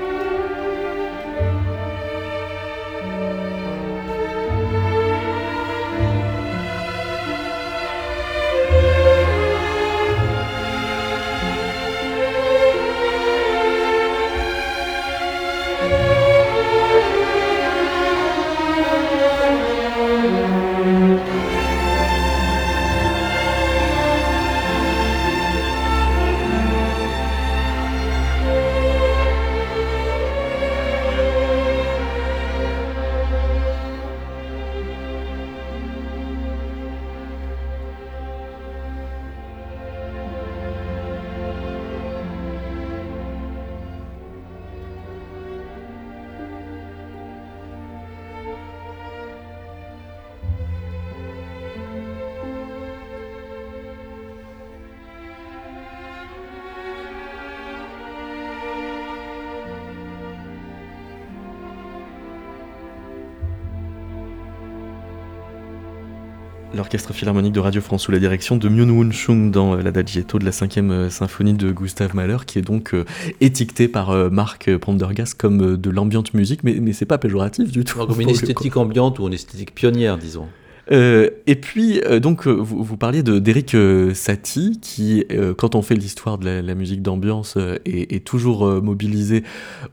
[66.86, 70.38] L'orchestre philharmonique de Radio France sous la direction de Myung Woon Chung dans euh, l'Adagietto
[70.38, 73.04] de la 5e euh, symphonie de Gustave Mahler, qui est donc euh,
[73.40, 77.98] étiqueté par Marc Prendergast comme de l'ambiante musique, mais, mais c'est pas péjoratif du tout.
[78.06, 80.46] comme une esthétique ambiante ou une esthétique pionnière, disons.
[80.92, 83.76] Euh, et puis, euh, donc, euh, vous, vous, parliez d'Eric
[84.14, 85.24] Satie, qui,
[85.56, 89.42] quand on fait l'histoire de la, musique d'ambiance, est, toujours mobilisé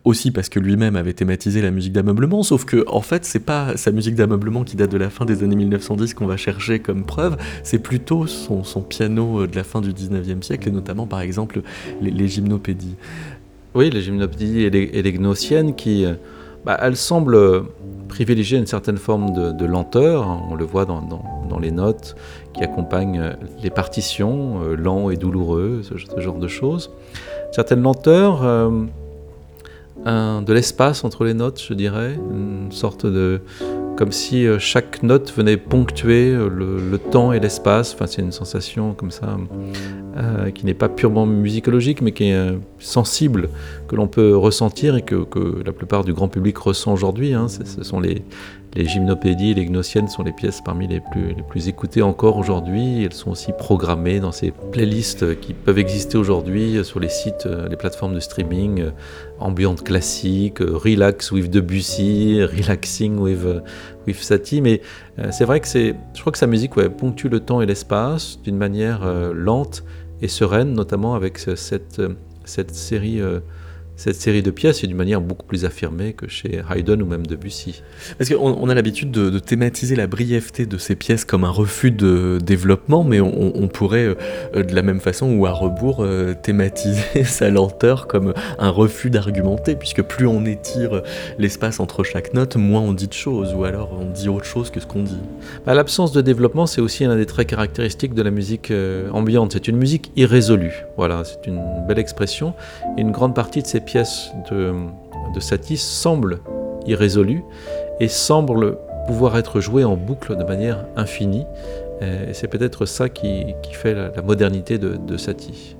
[0.04, 3.78] aussi parce que lui-même avait thématisé la musique d'ameublement, sauf que, en fait, c'est pas
[3.78, 7.06] sa musique d'ameublement qui date de la fin des années 1910 qu'on va chercher comme
[7.06, 11.22] preuve, c'est plutôt son, son, piano de la fin du 19e siècle, et notamment, par
[11.22, 11.62] exemple,
[12.02, 12.96] les, gymnopédies.
[13.76, 16.06] Oui, les gymnopédies et les gnossiennes qui
[16.66, 17.66] bah, elle semble
[18.08, 22.16] privilégier une certaine forme de, lenteur, on le voit dans, les notes
[22.54, 26.92] qui accompagnent euh, les partitions, euh, lents et douloureux, ce, genre de choses.
[27.52, 28.72] Certaine lenteur, euh,
[30.06, 33.42] de l'espace entre les notes, je dirais, une sorte de,
[33.96, 37.94] comme si euh, chaque note venait ponctuer euh, le, temps et l'espace.
[37.94, 39.38] Enfin, c'est une sensation comme ça
[40.18, 43.50] euh, qui n'est pas purement musicologique, mais qui est sensible,
[43.88, 45.26] que l'on peut ressentir et que,
[45.66, 47.34] la plupart du grand public ressent aujourd'hui.
[47.34, 47.48] Hein.
[47.48, 48.24] Ce sont les,
[48.76, 53.04] les gymnopédies, les gnossiennes sont les pièces parmi les plus, les plus écoutées encore aujourd'hui.
[53.04, 57.76] Elles sont aussi programmées dans ces playlists qui peuvent exister aujourd'hui sur les sites, les
[57.76, 58.92] plateformes de streaming,
[59.40, 63.46] ambiante classique, relax with Debussy, relaxing with,
[64.08, 64.62] with Satie.
[64.62, 64.82] Mais
[65.20, 68.40] euh, c'est vrai que c'est, je crois que sa musique ponctue le temps et l'espace
[68.42, 69.84] d'une manière euh, lente
[70.22, 72.02] et sereine, notamment avec cette,
[72.46, 73.20] cette série
[73.96, 77.26] cette série de pièces est d'une manière beaucoup plus affirmée que chez Haydn ou même
[77.26, 77.84] Debussy.
[78.18, 81.92] Parce qu'on on a l'habitude de, thématiser la brièveté de ces pièces comme un refus
[81.92, 84.16] de développement, mais on, pourrait
[84.56, 89.10] euh, de la même façon ou à rebours euh, thématiser sa lenteur comme un refus
[89.10, 91.02] d'argumenter, puisque plus on étire
[91.38, 94.70] l'espace entre chaque note, moins on dit de choses, ou alors on dit autre chose
[94.70, 95.18] que ce qu'on dit.
[95.66, 99.54] Bah, l'absence de développement, c'est aussi un des traits caractéristiques de la musique euh, ambiante.
[99.54, 100.86] C'est une musique irrésolue.
[100.98, 102.54] Voilà, c'est une belle expression.
[102.98, 104.74] Et une grande partie de ces pièces de,
[105.34, 106.40] de Satie semble
[106.86, 107.44] irrésolue
[108.00, 108.78] et semble
[109.08, 111.46] pouvoir être jouée en boucle de manière infinie.
[112.02, 115.78] Et c'est peut-être ça qui, fait la, modernité de, de, Satie.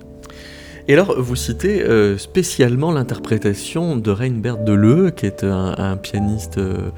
[0.88, 6.92] Et alors, vous citez euh, spécialement l'interprétation de Reinbert Deleu, qui est un, pianiste euh,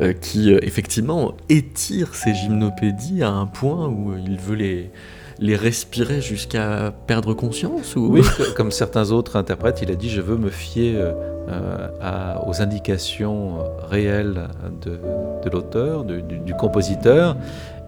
[0.00, 4.90] euh, qui, effectivement, étire ses gymnopédies à un point où il veut les,
[5.38, 8.08] les respirer jusqu'à perdre conscience ou...
[8.08, 8.22] Oui,
[8.56, 10.96] comme certains autres interprètes, il a dit je veux me fier
[11.46, 13.58] euh, aux indications
[13.90, 14.48] réelles
[14.80, 14.98] de,
[15.50, 17.36] l'auteur, du, compositeur,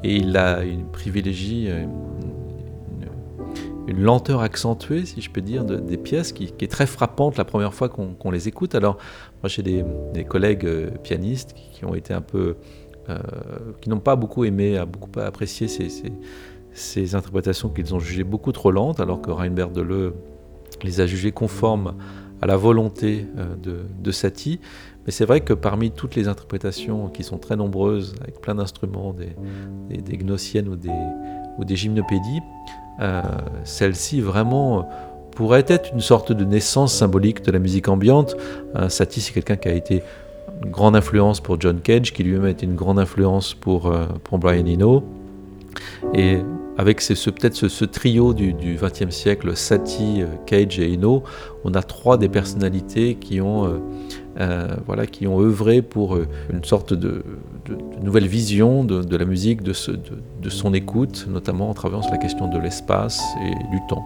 [0.04, 1.84] et il a une privilégie euh,
[3.88, 7.72] une, lenteur accentuée, si je peux dire, des pièces qui, est très frappante la première
[7.72, 8.74] fois qu'on les écoute.
[8.74, 8.98] Alors,
[9.42, 12.56] moi j'ai des, collègues euh, pianistes qui, ont été un peu...
[13.80, 16.12] qui n'ont pas beaucoup aimé, beaucoup apprécié ces ces
[17.14, 20.14] interprétations qu'ils ont jugées beaucoup trop lentes, alors que Reinbert Deleu
[20.82, 21.94] les a jugées conformes
[22.42, 24.60] à la volonté euh, de, Satie.
[25.06, 29.14] Mais c'est vrai que parmi toutes les interprétations qui sont très nombreuses, avec plein d'instruments,
[29.14, 30.90] des, des, gnossiennes ou des,
[31.58, 32.40] ou des gymnopédies,
[33.00, 33.22] euh,
[33.64, 34.88] celle-ci vraiment
[35.32, 38.36] pourrait être une sorte de naissance symbolique de la musique ambiante.
[38.74, 40.02] Euh, Satie, c'est quelqu'un qui a été
[40.64, 43.92] une grande influence pour John Cage, qui lui-même a été une grande influence pour,
[44.24, 45.04] pour Brian Eno.
[46.14, 46.38] Et
[46.78, 51.22] avec peut-être ce, trio du XXe siècle, Satie, euh, Cage et Eno,
[51.64, 53.78] on a trois des personnalités qui ont, euh,
[54.40, 54.76] euh,
[55.22, 56.18] œuvré pour
[56.52, 57.24] une sorte de,
[58.02, 62.58] nouvelle vision de, la musique, de, son écoute, notamment en travaillant sur la question de
[62.58, 64.04] l'espace et du temps.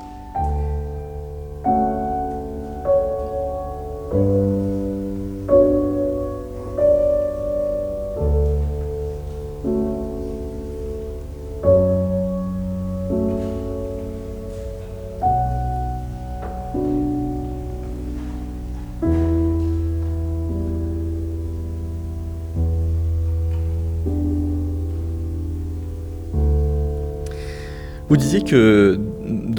[28.10, 28.98] Vous disiez que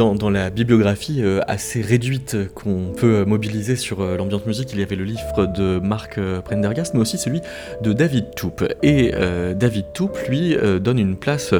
[0.01, 4.83] dans, la bibliographie euh, assez réduite qu'on peut mobiliser sur euh, l'ambiance musique, il y
[4.83, 7.41] avait le livre de Marc euh, Prendergast, mais aussi celui
[7.83, 8.63] de David Toupe.
[8.81, 9.11] Et
[9.55, 11.53] David Toupe, lui, donne une place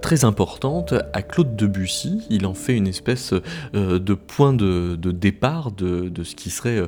[0.00, 2.22] très importante à Claude Debussy.
[2.30, 3.34] Il en fait une espèce
[3.74, 6.82] de point de, départ de, ce qui serait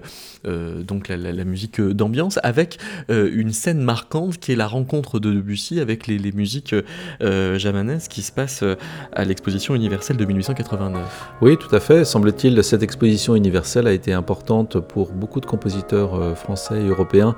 [0.44, 2.78] donc la, musique d'ambiance, avec
[3.08, 6.74] une scène marquante qui est la rencontre de Debussy avec les, les musiques
[7.20, 8.64] jamanaises qui se passent
[9.12, 10.93] à l'exposition universelle de 1889.
[11.40, 12.04] Oui, tout à fait.
[12.04, 17.36] Semble-t-il, cette exposition universelle a été importante pour beaucoup de compositeurs euh, français et européens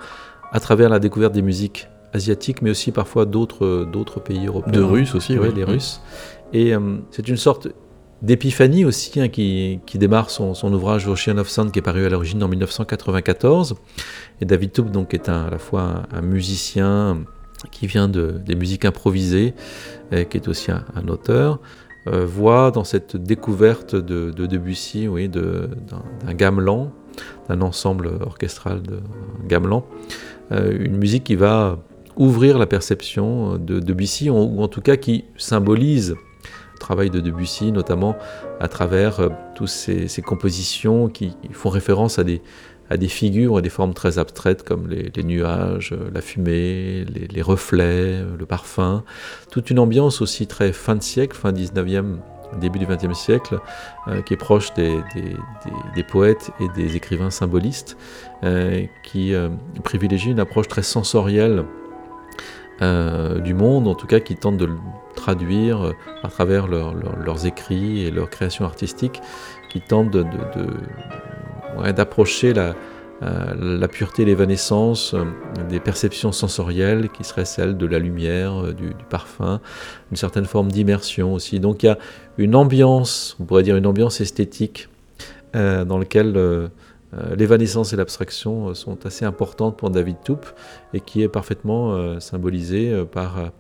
[0.53, 4.73] à travers la découverte des musiques asiatiques, mais aussi parfois d'autres d'autres pays européens.
[4.73, 5.55] De Russes aussi, oui, oui.
[5.55, 6.01] les Russes.
[6.53, 7.69] Et euh, c'est une sorte
[8.23, 12.07] d'épiphanie aussi hein, qui, qui, démarre son, son, ouvrage Ocean of Sound qui est paru
[12.07, 13.75] à l'origine en 1994.
[14.41, 17.19] Et David Toup donc est un, à la fois un, un, musicien
[17.71, 19.55] qui vient de, des musiques improvisées,
[20.13, 21.57] et qui est aussi un, un auteur, euh,
[22.07, 26.93] voit dans cette découverte de, de Debussy, oui, d'un gamelan,
[27.49, 29.01] d'un ensemble orchestral de
[29.47, 29.85] gamelan,
[30.53, 31.79] euh, une musique qui va
[32.17, 37.73] ouvrir la perception de Debussy, ou en tout cas qui symbolise le travail de Debussy,
[37.73, 38.17] notamment
[38.61, 42.43] à travers euh, toutes ces, ces, compositions qui font référence à des,
[42.91, 48.23] à des figures et des formes très abstraites comme les, nuages, la fumée, les, reflets,
[48.39, 49.05] le parfum.
[49.51, 52.17] Toute une ambiance aussi très fin de siècle, fin 19e,
[52.61, 53.59] début du 20e siècle,
[54.09, 55.03] euh, qui est proche des,
[56.09, 57.97] poètes et des écrivains symbolistes,
[58.45, 59.49] euh, qui euh,
[59.83, 61.65] privilégient une approche très sensorielle
[62.83, 64.77] euh, du monde, en tout cas qui tentent de le
[65.15, 69.23] traduire euh, à travers leur, leur, leurs écrits et leurs créations artistiques,
[69.71, 70.25] qui tentent de
[71.93, 72.75] d'approcher la,
[73.23, 75.25] euh, la pureté, l'évanescence euh,
[75.71, 79.61] des perceptions sensorielles qui seraient celles de la lumière, euh, du, parfum,
[80.11, 81.59] une certaine forme d'immersion aussi.
[81.59, 81.97] Donc il y a
[82.37, 84.91] une ambiance, on pourrait dire une ambiance esthétique
[85.55, 86.69] euh, dans laquelle
[87.39, 90.45] l'évanescence et l'abstraction sont assez importantes pour David Toup
[90.93, 93.53] et qui est parfaitement symbolisée par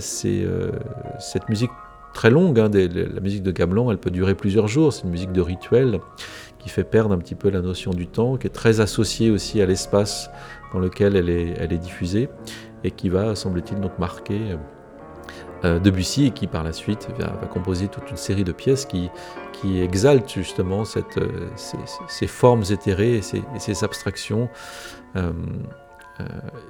[0.00, 1.70] cette musique
[2.14, 2.58] très longue.
[2.58, 4.92] Hein, la musique de Gamelan, elle peut durer plusieurs jours.
[4.92, 6.00] C'est une musique de rituel
[6.60, 9.60] qui fait perdre un petit peu la notion du temps, qui est très associée aussi
[9.60, 10.30] à l'espace
[10.72, 12.28] dans lequel elle est, diffusée
[12.84, 14.56] et qui va, semble-t-il, donc marquer
[15.64, 19.10] euh, Debussy et qui par la suite va, composer toute une série de pièces qui,
[19.82, 21.48] exaltent justement euh,
[22.08, 24.48] ces, formes éthérées et ces, abstractions.
[25.16, 25.32] Euh,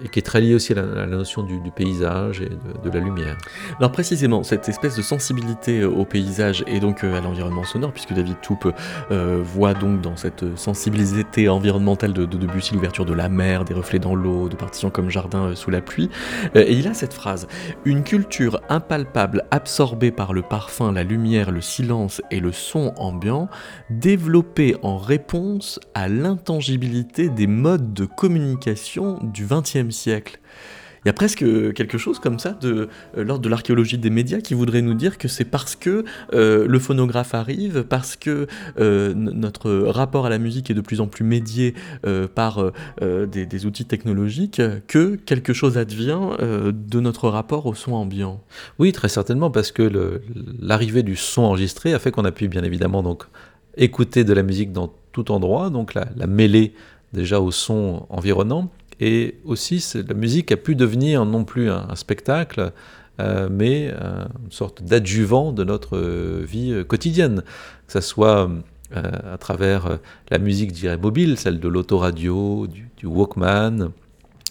[0.04, 3.36] et qui est très lié aussi à la, notion du, paysage et de, la lumière.
[3.78, 8.36] Alors précisément, cette espèce de sensibilité au paysage et donc à l'environnement sonore, puisque David
[8.42, 8.72] Toupe
[9.10, 13.74] euh, voit donc dans cette sensibilité environnementale de, de Debussy l'ouverture de la mer, des
[13.74, 16.10] reflets dans l'eau, de partitions comme Jardin sous la pluie,
[16.56, 17.46] euh, et il a cette phrase
[17.84, 23.48] «Une culture impalpable absorbée par le parfum, la lumière, le silence et le son ambiant,
[23.88, 30.40] développée en réponse à l'intangibilité des modes de communication du XXe siècle.
[31.04, 31.38] Il y a presque
[31.72, 35.16] quelque chose comme ça de euh, l'ordre de l'archéologie des médias qui voudrait nous dire
[35.16, 38.46] que c'est parce que euh, le phonographe arrive, parce que
[38.78, 41.74] euh, notre rapport à la musique est de plus en plus médié
[42.06, 42.70] euh, par
[43.00, 48.42] euh, des, outils technologiques, que quelque chose advient euh, de notre rapport au son ambiant.
[48.78, 50.20] Oui, très certainement, parce que
[50.60, 53.24] l'arrivée du son enregistré a fait qu'on a pu bien évidemment donc
[53.76, 56.74] écouter de la musique dans tout endroit, donc la, la mêler
[57.12, 58.70] déjà au son environnant
[59.00, 62.72] et aussi, la musique a pu devenir non plus un, spectacle,
[63.18, 67.42] euh, mais euh, une sorte d'adjuvant de notre euh, vie quotidienne,
[67.86, 68.50] que ce soit
[68.92, 73.92] à travers la musique, je mobile, celle de l'autoradio, du, Walkman,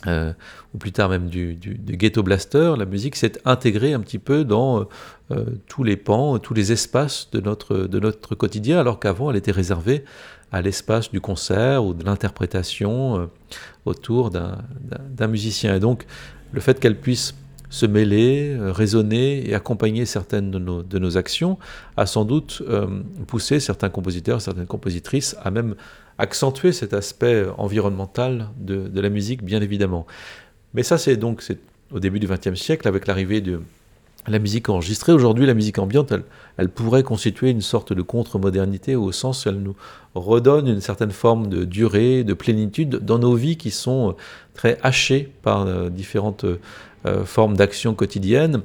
[0.07, 4.87] ou plus tard même du, Ghetto Blaster, la musique s'est intégrée un petit peu dans
[5.67, 9.51] tous les pans, tous les espaces de notre, de notre quotidien, alors qu'avant elle était
[9.51, 10.05] réservée
[10.51, 13.25] à l'espace du concert ou de l'interprétation euh,
[13.85, 15.75] autour d'un musicien.
[15.75, 16.05] Et donc,
[16.51, 17.35] le fait qu'elle puisse
[17.69, 21.57] se mêler, euh, résonner et accompagner certaines de nos, de nos actions
[21.97, 22.87] a sans doute euh,
[23.27, 25.75] poussé certains compositeurs, certaines compositrices à même
[26.17, 30.05] accentuer cet aspect environnemental de, de la musique, bien évidemment.
[30.73, 31.43] Mais ça, c'est donc
[31.91, 33.61] au début du XXe siècle, avec l'arrivée de,
[34.27, 35.11] la musique enregistrée.
[35.11, 36.13] Aujourd'hui, la musique ambiante,
[36.57, 39.75] elle, pourrait constituer une sorte de contre-modernité au sens où elle nous
[40.15, 44.15] redonne une certaine forme de durée, de plénitude dans nos vies qui sont
[44.53, 46.45] très hachées par euh, différentes
[47.05, 48.61] euh, formes d'action quotidienne.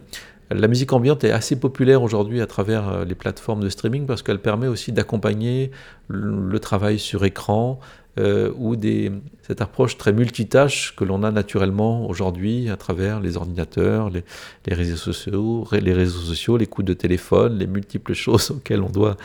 [0.51, 4.23] La musique ambiante est assez populaire aujourd'hui à travers euh, les plateformes de streaming parce
[4.23, 5.71] qu'elle permet aussi d'accompagner
[6.09, 7.81] le, travail sur écran,
[8.19, 9.11] euh, ou des,
[9.43, 14.25] cette approche très multitâche que l'on a naturellement aujourd'hui à travers les ordinateurs, les,
[14.67, 18.89] les, réseaux sociaux, les réseaux sociaux, les coups de téléphone, les multiples choses auxquelles on
[18.89, 19.17] doit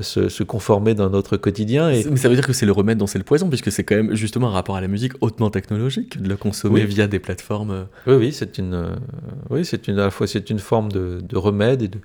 [0.00, 1.90] se, se conformer dans notre quotidien.
[1.90, 2.04] Et...
[2.10, 3.96] Mais ça veut dire que c'est le remède dont c'est le poison, puisque c'est quand
[3.96, 6.86] même justement un rapport à la musique hautement technologique, de la consommer oui.
[6.86, 7.70] via des plateformes.
[7.70, 7.84] euh.
[8.06, 8.96] Oui, oui, c'est une, euh,
[9.50, 11.98] oui, c'est une, à la fois c'est une forme de, de remède et de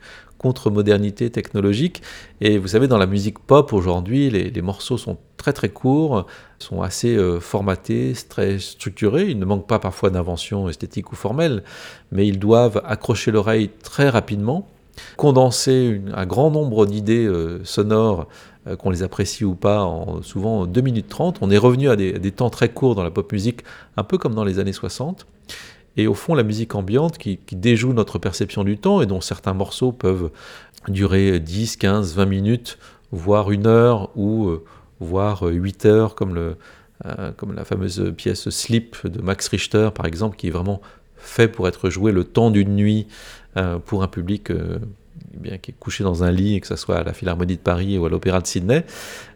[0.43, 2.01] contre-modernité technologique.
[2.41, 6.27] Et vous savez, dans la musique pop aujourd'hui, les, morceaux sont très très courts,
[6.59, 9.29] sont assez euh, formatés, très structurés.
[9.29, 11.63] Ils ne manquent pas parfois d'invention esthétique ou formelle,
[12.11, 14.67] mais ils doivent accrocher l'oreille très rapidement,
[15.15, 18.27] condenser un grand nombre d'idées euh, sonores
[18.67, 21.37] euh, qu'on les apprécie ou pas, en souvent 2 minutes 30.
[21.39, 23.61] On est revenu à des, à des temps très courts dans la pop musique,
[23.95, 25.25] un peu comme dans les années 60.
[25.97, 29.53] Et au fond, la musique ambiante qui, déjoue notre perception du temps et dont certains
[29.53, 30.31] morceaux peuvent
[30.87, 32.77] durer 10, 15, 20 minutes,
[33.11, 34.63] voire une heure ou euh,
[34.99, 36.57] voire 8 heures, comme, le,
[37.05, 40.81] euh, la fameuse pièce Sleep de Max Richter, par exemple, qui est vraiment
[41.15, 43.07] fait pour être joué le temps d'une nuit
[43.55, 46.97] euh, pour un public eh bien, qui est couché dans un lit, que ce soit
[46.97, 48.83] à la Philharmonie de Paris ou à l'Opéra de Sydney.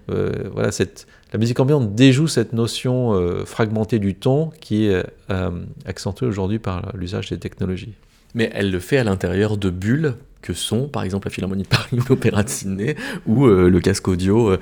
[0.07, 5.51] Voilà, cette, la musique ambiante déjoue cette notion euh, fragmentée du ton qui est euh,
[5.85, 7.93] accentuée aujourd'hui par l'usage des technologies.
[8.33, 11.67] Mais elle le fait à l'intérieur de bulles que sont par exemple la Philharmonie de
[11.67, 12.95] Paris ou l'Opéra de Sydney
[13.25, 14.55] ou euh, le casque audio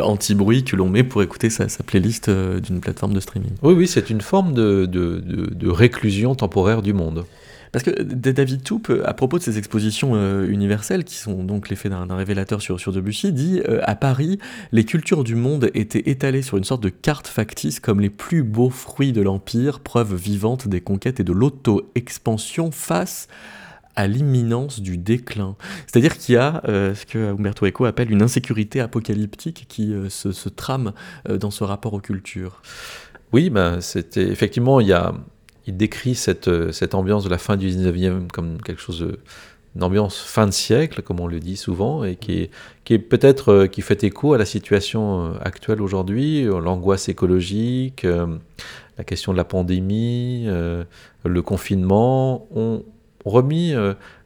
[0.00, 3.52] anti-bruit que l'on met pour écouter sa, playlist d'une plateforme de streaming.
[3.62, 7.24] Oui, oui, c'est une forme de réclusion temporaire du monde.
[7.72, 11.88] Parce que David Toupe, à propos de ces expositions euh, universelles, qui sont donc l'effet
[11.88, 14.38] d'un révélateur sur, sur Debussy, dit euh, À Paris,
[14.72, 18.42] les cultures du monde étaient étalées sur une sorte de carte factice comme les plus
[18.42, 23.28] beaux fruits de l'Empire, preuve vivante des conquêtes et de l'auto-expansion face
[23.94, 25.56] à l'imminence du déclin.
[25.86, 30.32] C'est-à-dire qu'il y a euh, ce que Umberto Eco appelle une insécurité apocalyptique qui se,
[30.32, 30.92] se, trame
[31.28, 32.60] dans ce rapport aux cultures.
[33.32, 35.14] Oui, ben, c'était effectivement, il y a
[35.66, 39.18] il décrit cette, cette ambiance de la fin du 19e comme quelque chose de,
[39.76, 42.48] une ambiance fin de siècle, comme on le dit souvent, et qui
[42.84, 48.06] qui peut-être euh, qui fait écho à la situation euh, actuelle aujourd'hui, euh, l'angoisse écologique,
[48.98, 52.82] la question de la pandémie, le confinement, ont
[53.26, 53.74] remis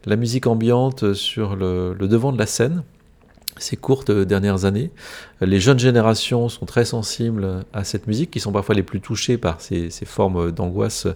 [0.04, 2.84] la musique ambiante sur le devant de la scène
[3.60, 4.90] ces courtes dernières années.
[5.40, 9.38] Les jeunes générations sont très sensibles à cette musique, qui sont parfois les plus touchées
[9.38, 11.06] par ces, formes d'angoisse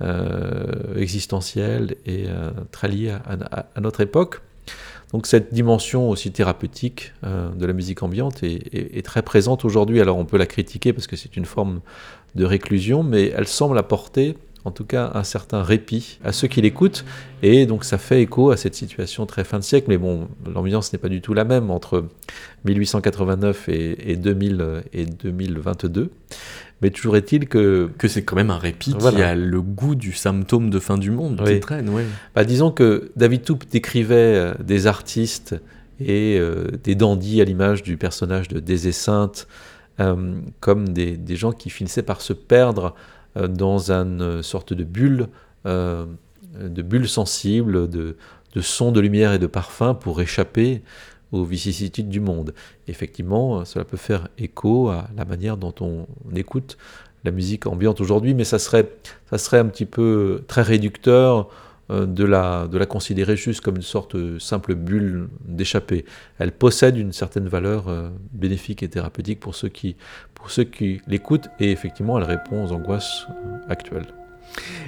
[0.00, 0.64] euh,
[0.96, 3.14] existentielle et euh, très liées
[3.74, 4.40] à, notre époque.
[5.12, 10.00] Donc cette dimension aussi thérapeutique euh, de la musique ambiante est très présente aujourd'hui.
[10.00, 11.80] Alors on peut la critiquer parce que c'est une forme
[12.34, 16.60] de réclusion, mais elle semble apporter en tout cas un certain répit à ceux qui
[16.60, 17.04] l'écoutent.
[17.42, 19.86] Et donc ça fait écho à cette situation très fin de siècle.
[19.88, 22.04] Mais bon, l'ambiance n'est pas du tout la même entre
[22.64, 26.10] 1889 et, 2000 et 2022.
[26.80, 27.90] Mais toujours est-il que...
[27.98, 31.10] Que c'est quand même un répit qui a le goût du symptôme de fin du
[31.10, 31.90] monde qui traîne.
[32.34, 35.54] Bah, disons que David Toupe décrivait euh, des artistes
[36.00, 39.46] et euh, des dandys à l'image du personnage de Désé Sainte
[40.00, 42.94] euh, comme des, des, gens qui finissaient par se perdre
[43.36, 45.28] dans une sorte de bulle,
[45.66, 46.06] euh,
[46.60, 48.16] de bulle sensible, de,
[48.54, 50.82] de son, de lumière et de parfum pour échapper
[51.30, 52.52] aux vicissitudes du monde.
[52.88, 56.76] Effectivement, cela peut faire écho à la manière dont on écoute
[57.24, 58.92] la musique ambiante aujourd'hui, mais ça serait,
[59.30, 61.48] ça serait un petit peu très réducteur
[61.90, 66.04] euh, de la, de la considérer juste comme une sorte de simple bulle d'échappée.
[66.38, 67.84] Elle possède une certaine valeur
[68.32, 69.96] bénéfique et thérapeutique pour ceux qui,
[70.42, 74.08] pour ceux qui l'écoutent et effectivement elle répond aux angoisses euh, actuelles.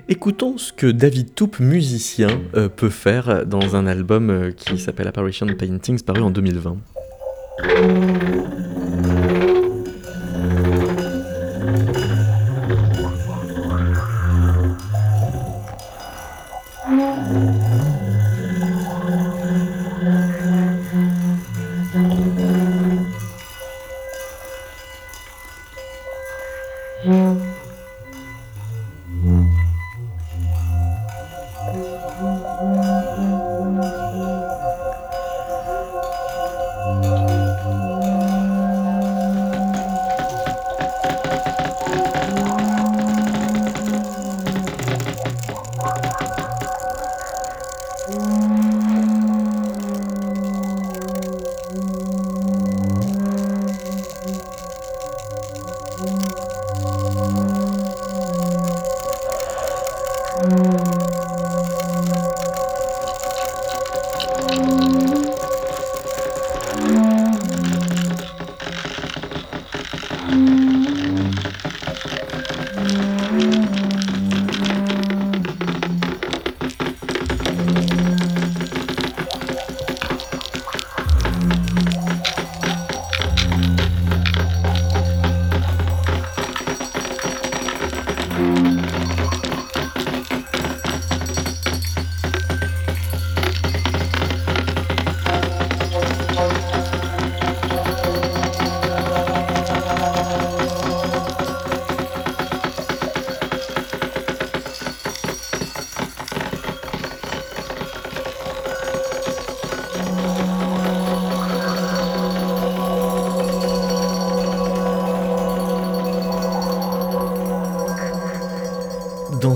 [0.08, 5.06] Écoutons ce que David Toupe, musicien, euh, peut faire dans un album euh, qui s'appelle
[5.06, 6.76] Apparition Paintings, paru en 2020.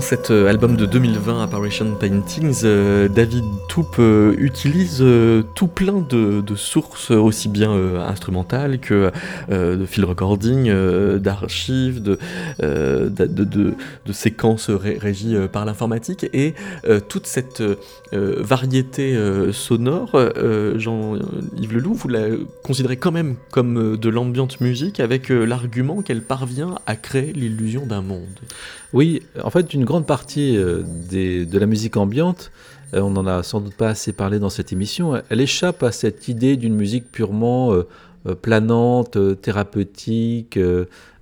[0.09, 5.05] Cet euh, album de 2020, Apparition Paintings, euh, David Toupe euh, utilise
[5.53, 9.11] tout plein de, sources, aussi bien instrumentales que
[9.49, 10.71] de field recording,
[11.17, 12.17] d'archives, de,
[14.11, 16.25] séquences régies par l'informatique.
[16.33, 16.55] Et
[17.07, 17.61] toute cette
[18.11, 19.15] variété
[19.51, 20.17] sonore,
[20.75, 22.29] Jean-Yves Leloup, vous la
[22.63, 28.01] considérez quand même comme de l'ambiante musique avec l'argument qu'elle parvient à créer l'illusion d'un
[28.01, 28.27] monde.
[28.91, 32.51] Oui, en fait, une grande partie euh, de la musique ambiante,
[32.95, 35.91] euh, on n'en a sans doute pas assez parlé dans cette émission, elle échappe à
[35.91, 37.85] cette idée d'une musique purement euh,
[38.41, 40.59] planante, thérapeutique,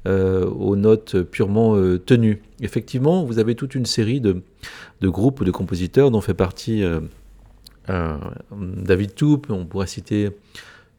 [0.06, 2.42] aux notes purement tenues.
[2.62, 4.42] Effectivement, vous avez toute une série de,
[5.02, 6.82] de groupes de compositeurs dont fait partie
[7.88, 10.30] David Toupe, on pourrait citer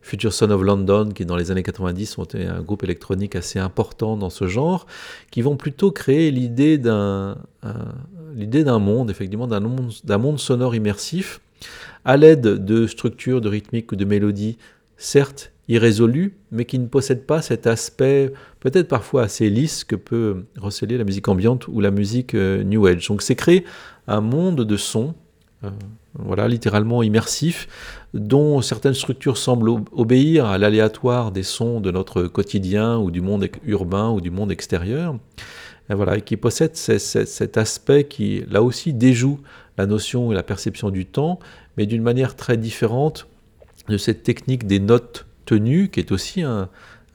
[0.00, 3.58] Future Son of London, qui dans les années 90 ont été un groupe électronique assez
[3.58, 4.86] important dans ce genre,
[5.30, 7.36] qui vont plutôt créer l'idée d'un,
[8.78, 11.40] monde, effectivement, d'un monde, d'un monde sonore immersif,
[12.04, 14.56] à l'aide de structures, de rythmiques ou de mélodies,
[14.96, 20.44] certes irrésolues, mais qui ne possèdent pas cet aspect peut-être parfois assez lisse que peut
[20.56, 23.06] receler la musique ambiante ou la musique euh, New Age.
[23.08, 23.64] Donc c'est créer
[24.06, 25.14] un monde de sons,
[25.64, 25.70] euh,
[26.18, 27.68] voilà, littéralement immersif,
[28.12, 33.48] dont certaines structures semblent obéir à l'aléatoire des sons de notre quotidien ou du monde
[33.64, 35.16] urbain ou du monde extérieur.
[35.90, 39.40] Et voilà, et qui possède cet aspect qui, là aussi, déjoue
[39.78, 41.38] la notion et la perception du temps,
[41.76, 43.26] mais d'une manière très différente
[43.88, 46.68] de cette technique des notes tenues, qui est aussi un,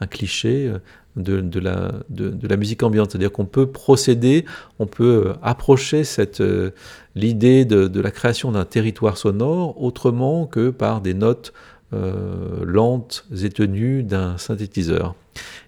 [0.10, 0.70] cliché
[1.18, 3.12] euh, de, la, de, la, musique ambiante.
[3.12, 4.46] C'est-à-dire qu'on peut procéder,
[4.80, 6.72] on peut euh, approcher cette, euh,
[7.16, 11.54] l'idée de, la création d'un territoire sonore autrement que par des notes
[11.94, 15.14] euh, lentes et tenues d'un synthétiseur.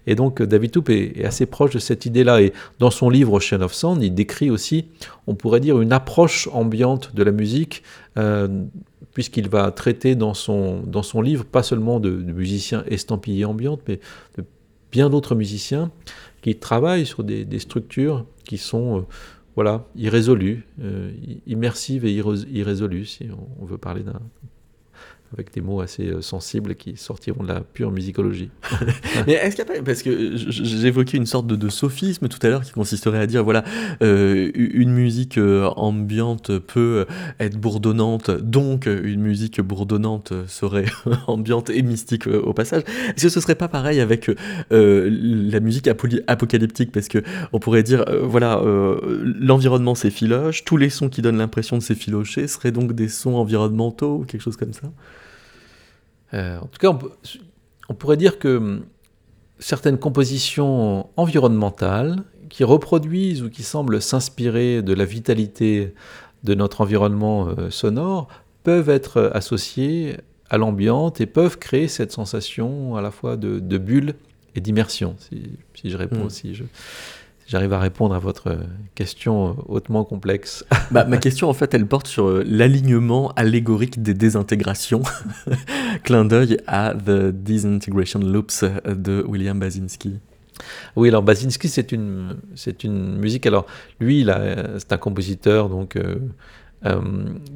[0.08, 2.42] Et donc David Toupe est, assez proche de cette idée-là.
[2.42, 4.86] Et dans son livre Ocean of Sound, il décrit aussi,
[5.26, 7.82] on pourrait dire, une approche ambiante de la musique,
[9.12, 13.80] puisqu'il va traiter dans son, dans son livre pas seulement de, de musiciens estampillés ambiantes,
[13.88, 13.98] mais
[14.36, 14.44] de
[14.96, 15.90] bien d'autres musiciens
[16.40, 19.02] qui travaillent sur des, structures qui sont euh,
[19.54, 21.12] voilà, irrésolues, euh,
[21.46, 23.28] immersives et irrésolues, si
[23.60, 24.22] on veut parler d'un
[25.32, 28.50] avec des mots assez euh, sensibles qui sortiront de la pure musicologie.
[29.26, 32.48] Mais est-ce qu'il n'y a pas, parce que j'évoquais une sorte de, sophisme tout à
[32.48, 33.64] l'heure qui consisterait à dire, voilà,
[34.02, 37.06] euh, une musique euh, ambiante peut
[37.40, 40.86] être bourdonnante, donc une musique bourdonnante serait
[41.26, 42.82] ambiante et mystique au passage.
[43.08, 44.30] Est-ce que ce serait pas pareil avec
[44.70, 46.92] la musique apocalyptique?
[46.92, 47.22] Parce que
[47.52, 48.62] on pourrait dire, voilà,
[49.22, 54.20] l'environnement s'effiloche, tous les sons qui donnent l'impression de s'effilocher seraient donc des sons environnementaux
[54.20, 54.88] ou quelque chose comme ça?
[56.34, 56.96] Euh, en tout cas,
[57.88, 58.84] on, pourrait dire que hum,
[59.58, 65.94] certaines compositions environnementales qui reproduisent ou qui semblent s'inspirer de la vitalité
[66.44, 68.28] de notre environnement euh, sonore
[68.62, 70.16] peuvent être associées
[70.48, 74.14] à l'ambiance et peuvent créer cette sensation à la fois de, bulle
[74.54, 76.50] et d'immersion, si, je réponds, aussi.
[76.50, 76.54] Hmm.
[76.54, 76.64] je,
[77.46, 78.58] j'arrive à répondre à votre
[78.94, 80.64] question hautement complexe.
[80.92, 85.02] Bah, ma question, en fait, elle porte sur euh, l'alignement allégorique des désintégrations.
[86.04, 90.20] Clin d'œil à The Disintegration Loops de William Basinski.
[90.94, 93.46] Oui, alors Basinski, c'est une, c'est une musique.
[93.46, 93.66] Alors,
[94.00, 94.26] lui,
[94.78, 96.16] c'est un compositeur donc, euh,
[96.84, 97.00] euh,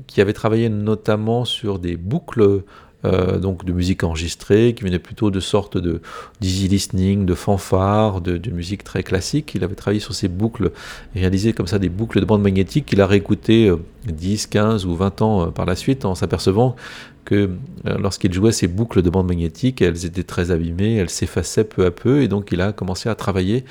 [0.07, 2.63] qui avait travaillé notamment sur des boucles
[3.07, 6.03] euh, donc de musique enregistrée, qui venait plutôt de sortes de
[6.43, 9.53] d'easy listening, de fanfare, de, musique très classique.
[9.55, 10.71] Il avait travaillé sur ces boucles,
[11.15, 13.73] réalisé comme ça des boucles de bande magnétique qu'il a réécoutées
[14.05, 16.77] 10, 15 ou 20 ans euh, par la suite en s'apercevant
[17.25, 17.51] que
[17.87, 21.87] euh, lorsqu'il jouait ces boucles de bande magnétique, elles étaient très abîmées, elles s'effaçaient peu
[21.87, 23.65] à peu, et donc il a commencé à travailler,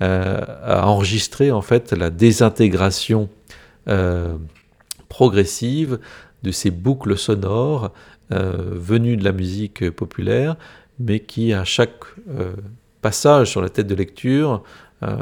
[0.00, 3.30] à enregistrer en fait la désintégration
[5.08, 5.98] progressive
[6.44, 7.88] de ces boucles sonores euh,
[8.30, 10.56] venus de la musique populaire,
[10.98, 12.52] mais qui, à chaque euh,
[13.02, 14.62] passage sur la tête de lecture,
[15.02, 15.16] euh,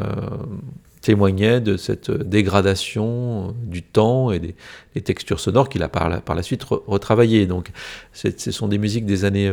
[1.00, 4.54] témoignait de cette dégradation du temps et des,
[5.00, 7.46] textures sonores qu'il a par la, suite retravaillées.
[7.46, 7.72] Donc,
[8.12, 9.52] ce sont des musiques des années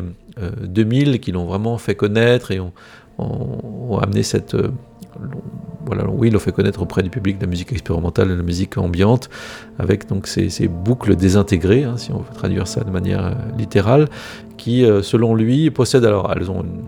[0.61, 2.71] 2000 qui l'ont vraiment fait connaître et ont,
[3.20, 4.55] ont amené cette
[5.86, 9.30] voilà, oui, le fait connaître auprès du public la musique expérimentale et la musique ambiante,
[9.80, 14.07] avec donc ces, boucles désintégrées, hein, si on veut traduire ça de manière euh, littérale,
[14.57, 16.82] qui, euh, selon lui, possèdent alors, elles ont une,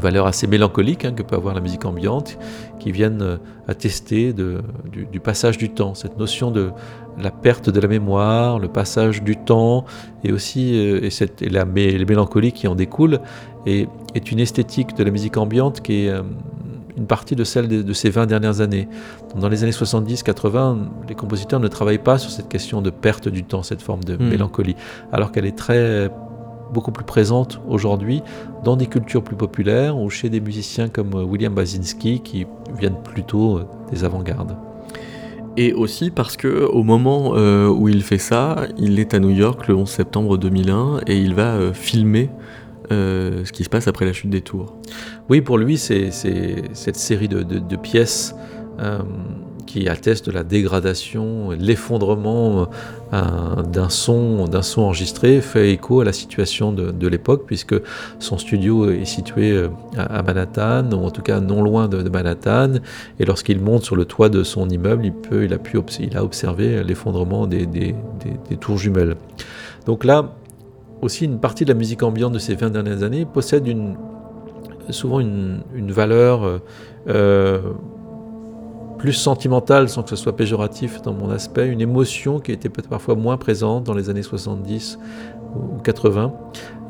[0.00, 2.38] valeur assez mélancolique hein, que peut avoir la musique ambiante,
[2.78, 3.36] qui viennent euh,
[3.66, 6.70] attester du, passage du temps, cette notion de
[7.20, 9.84] la perte de la mémoire, le passage du temps,
[10.24, 13.20] et aussi et cette, et la, les mélancolies qui en découlent,
[13.66, 16.12] et, est une esthétique de la musique ambiante qui est
[16.96, 18.88] une partie de celle de, ces 20 dernières années.
[19.36, 23.44] Dans les années 70-80, les compositeurs ne travaillent pas sur cette question de perte du
[23.44, 24.28] temps, cette forme de hmm.
[24.28, 24.76] mélancolie,
[25.12, 26.10] alors qu'elle est très
[26.72, 28.22] beaucoup plus présente aujourd'hui
[28.64, 32.46] dans des cultures plus populaires ou chez des musiciens comme euh, William Basinski qui
[32.78, 34.56] viennent plutôt euh, des avant-gardes.
[35.56, 39.30] Et aussi parce que au moment euh, où il fait ça, il est à New
[39.30, 42.30] York le 11 septembre 2001 et il va filmer
[42.90, 44.76] ce qui se passe après la chute des tours.
[45.28, 48.34] Oui, pour lui, c'est cette série de pièces
[49.66, 52.68] qui atteste de la dégradation, l'effondrement
[53.12, 57.74] euh, d'un son, d'un son enregistré fait écho à la situation de, l'époque, puisque
[58.18, 62.74] son studio est situé euh, à Manhattan, ou en tout cas non loin de, Manhattan,
[63.18, 66.16] et lorsqu'il monte sur le toit de son immeuble, il, peut, il, a, pu, il
[66.16, 67.94] a observé l'effondrement des,
[68.60, 69.16] tours jumelles.
[69.86, 70.34] Donc là,
[71.02, 73.96] aussi une partie de la musique ambiante de ces 20 dernières années possède une,
[74.90, 76.60] souvent une, valeur
[77.08, 77.60] euh,
[79.00, 82.90] plus sentimentale, sans que ce soit péjoratif dans mon aspect, une émotion qui était peut-être
[82.90, 84.98] parfois moins présente dans les années 70
[85.56, 86.34] ou 80.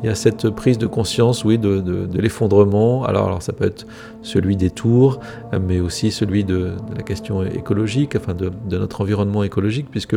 [0.03, 3.05] Il y a cette prise de conscience, oui, de, l'effondrement.
[3.05, 3.87] Alors, alors, ça peut être
[4.23, 5.21] celui des tours,
[5.61, 10.17] mais aussi celui de, la question écologique, enfin de, notre environnement écologique, puisque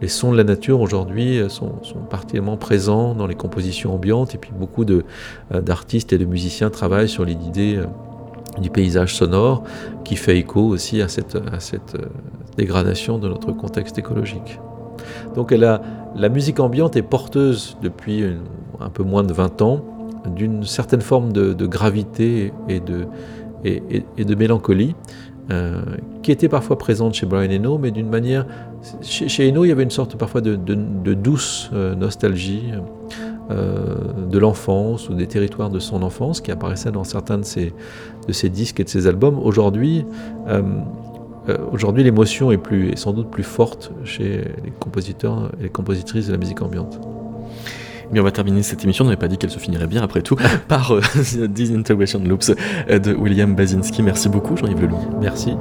[0.00, 1.74] les sons de la nature aujourd'hui sont,
[2.10, 7.24] particulièrement présents dans les compositions ambiantes, et puis beaucoup d'artistes et de musiciens travaillent sur
[7.24, 7.78] l'idée
[8.60, 9.62] du paysage sonore
[10.04, 12.06] qui fait écho aussi à cette, euh,
[12.56, 14.58] dégradation de notre contexte écologique.
[15.34, 15.82] Donc elle a,
[16.16, 18.24] la musique ambiante est porteuse depuis
[18.80, 19.84] un peu moins de 20 ans
[20.34, 24.94] d'une certaine forme de, gravité et de, mélancolie
[25.50, 25.80] euh,
[26.22, 28.46] qui était parfois présente chez Brian Eno, mais d'une manière...
[29.02, 30.56] Chez, Eno, il y avait une sorte parfois de,
[31.14, 32.72] douce euh, nostalgie.
[33.50, 37.74] De l'enfance ou des territoires de son enfance qui apparaissaient dans certains de ses,
[38.30, 39.40] de ses disques et de ses albums.
[39.40, 40.04] Aujourd'hui,
[40.46, 40.62] euh,
[41.48, 45.68] euh, aujourd'hui l'émotion est, plus, est sans doute plus forte chez les compositeurs et les
[45.68, 47.00] compositrices de la musique ambiante.
[48.12, 50.22] Mais on va terminer cette émission, on n'avait pas dit qu'elle se finirait bien après
[50.22, 50.36] tout,
[50.68, 51.00] par euh,
[51.48, 52.52] Disintegration Loops
[52.88, 54.04] de William Basinski.
[54.04, 55.18] Merci beaucoup Jean-Yves Leloup.
[55.20, 55.54] Merci.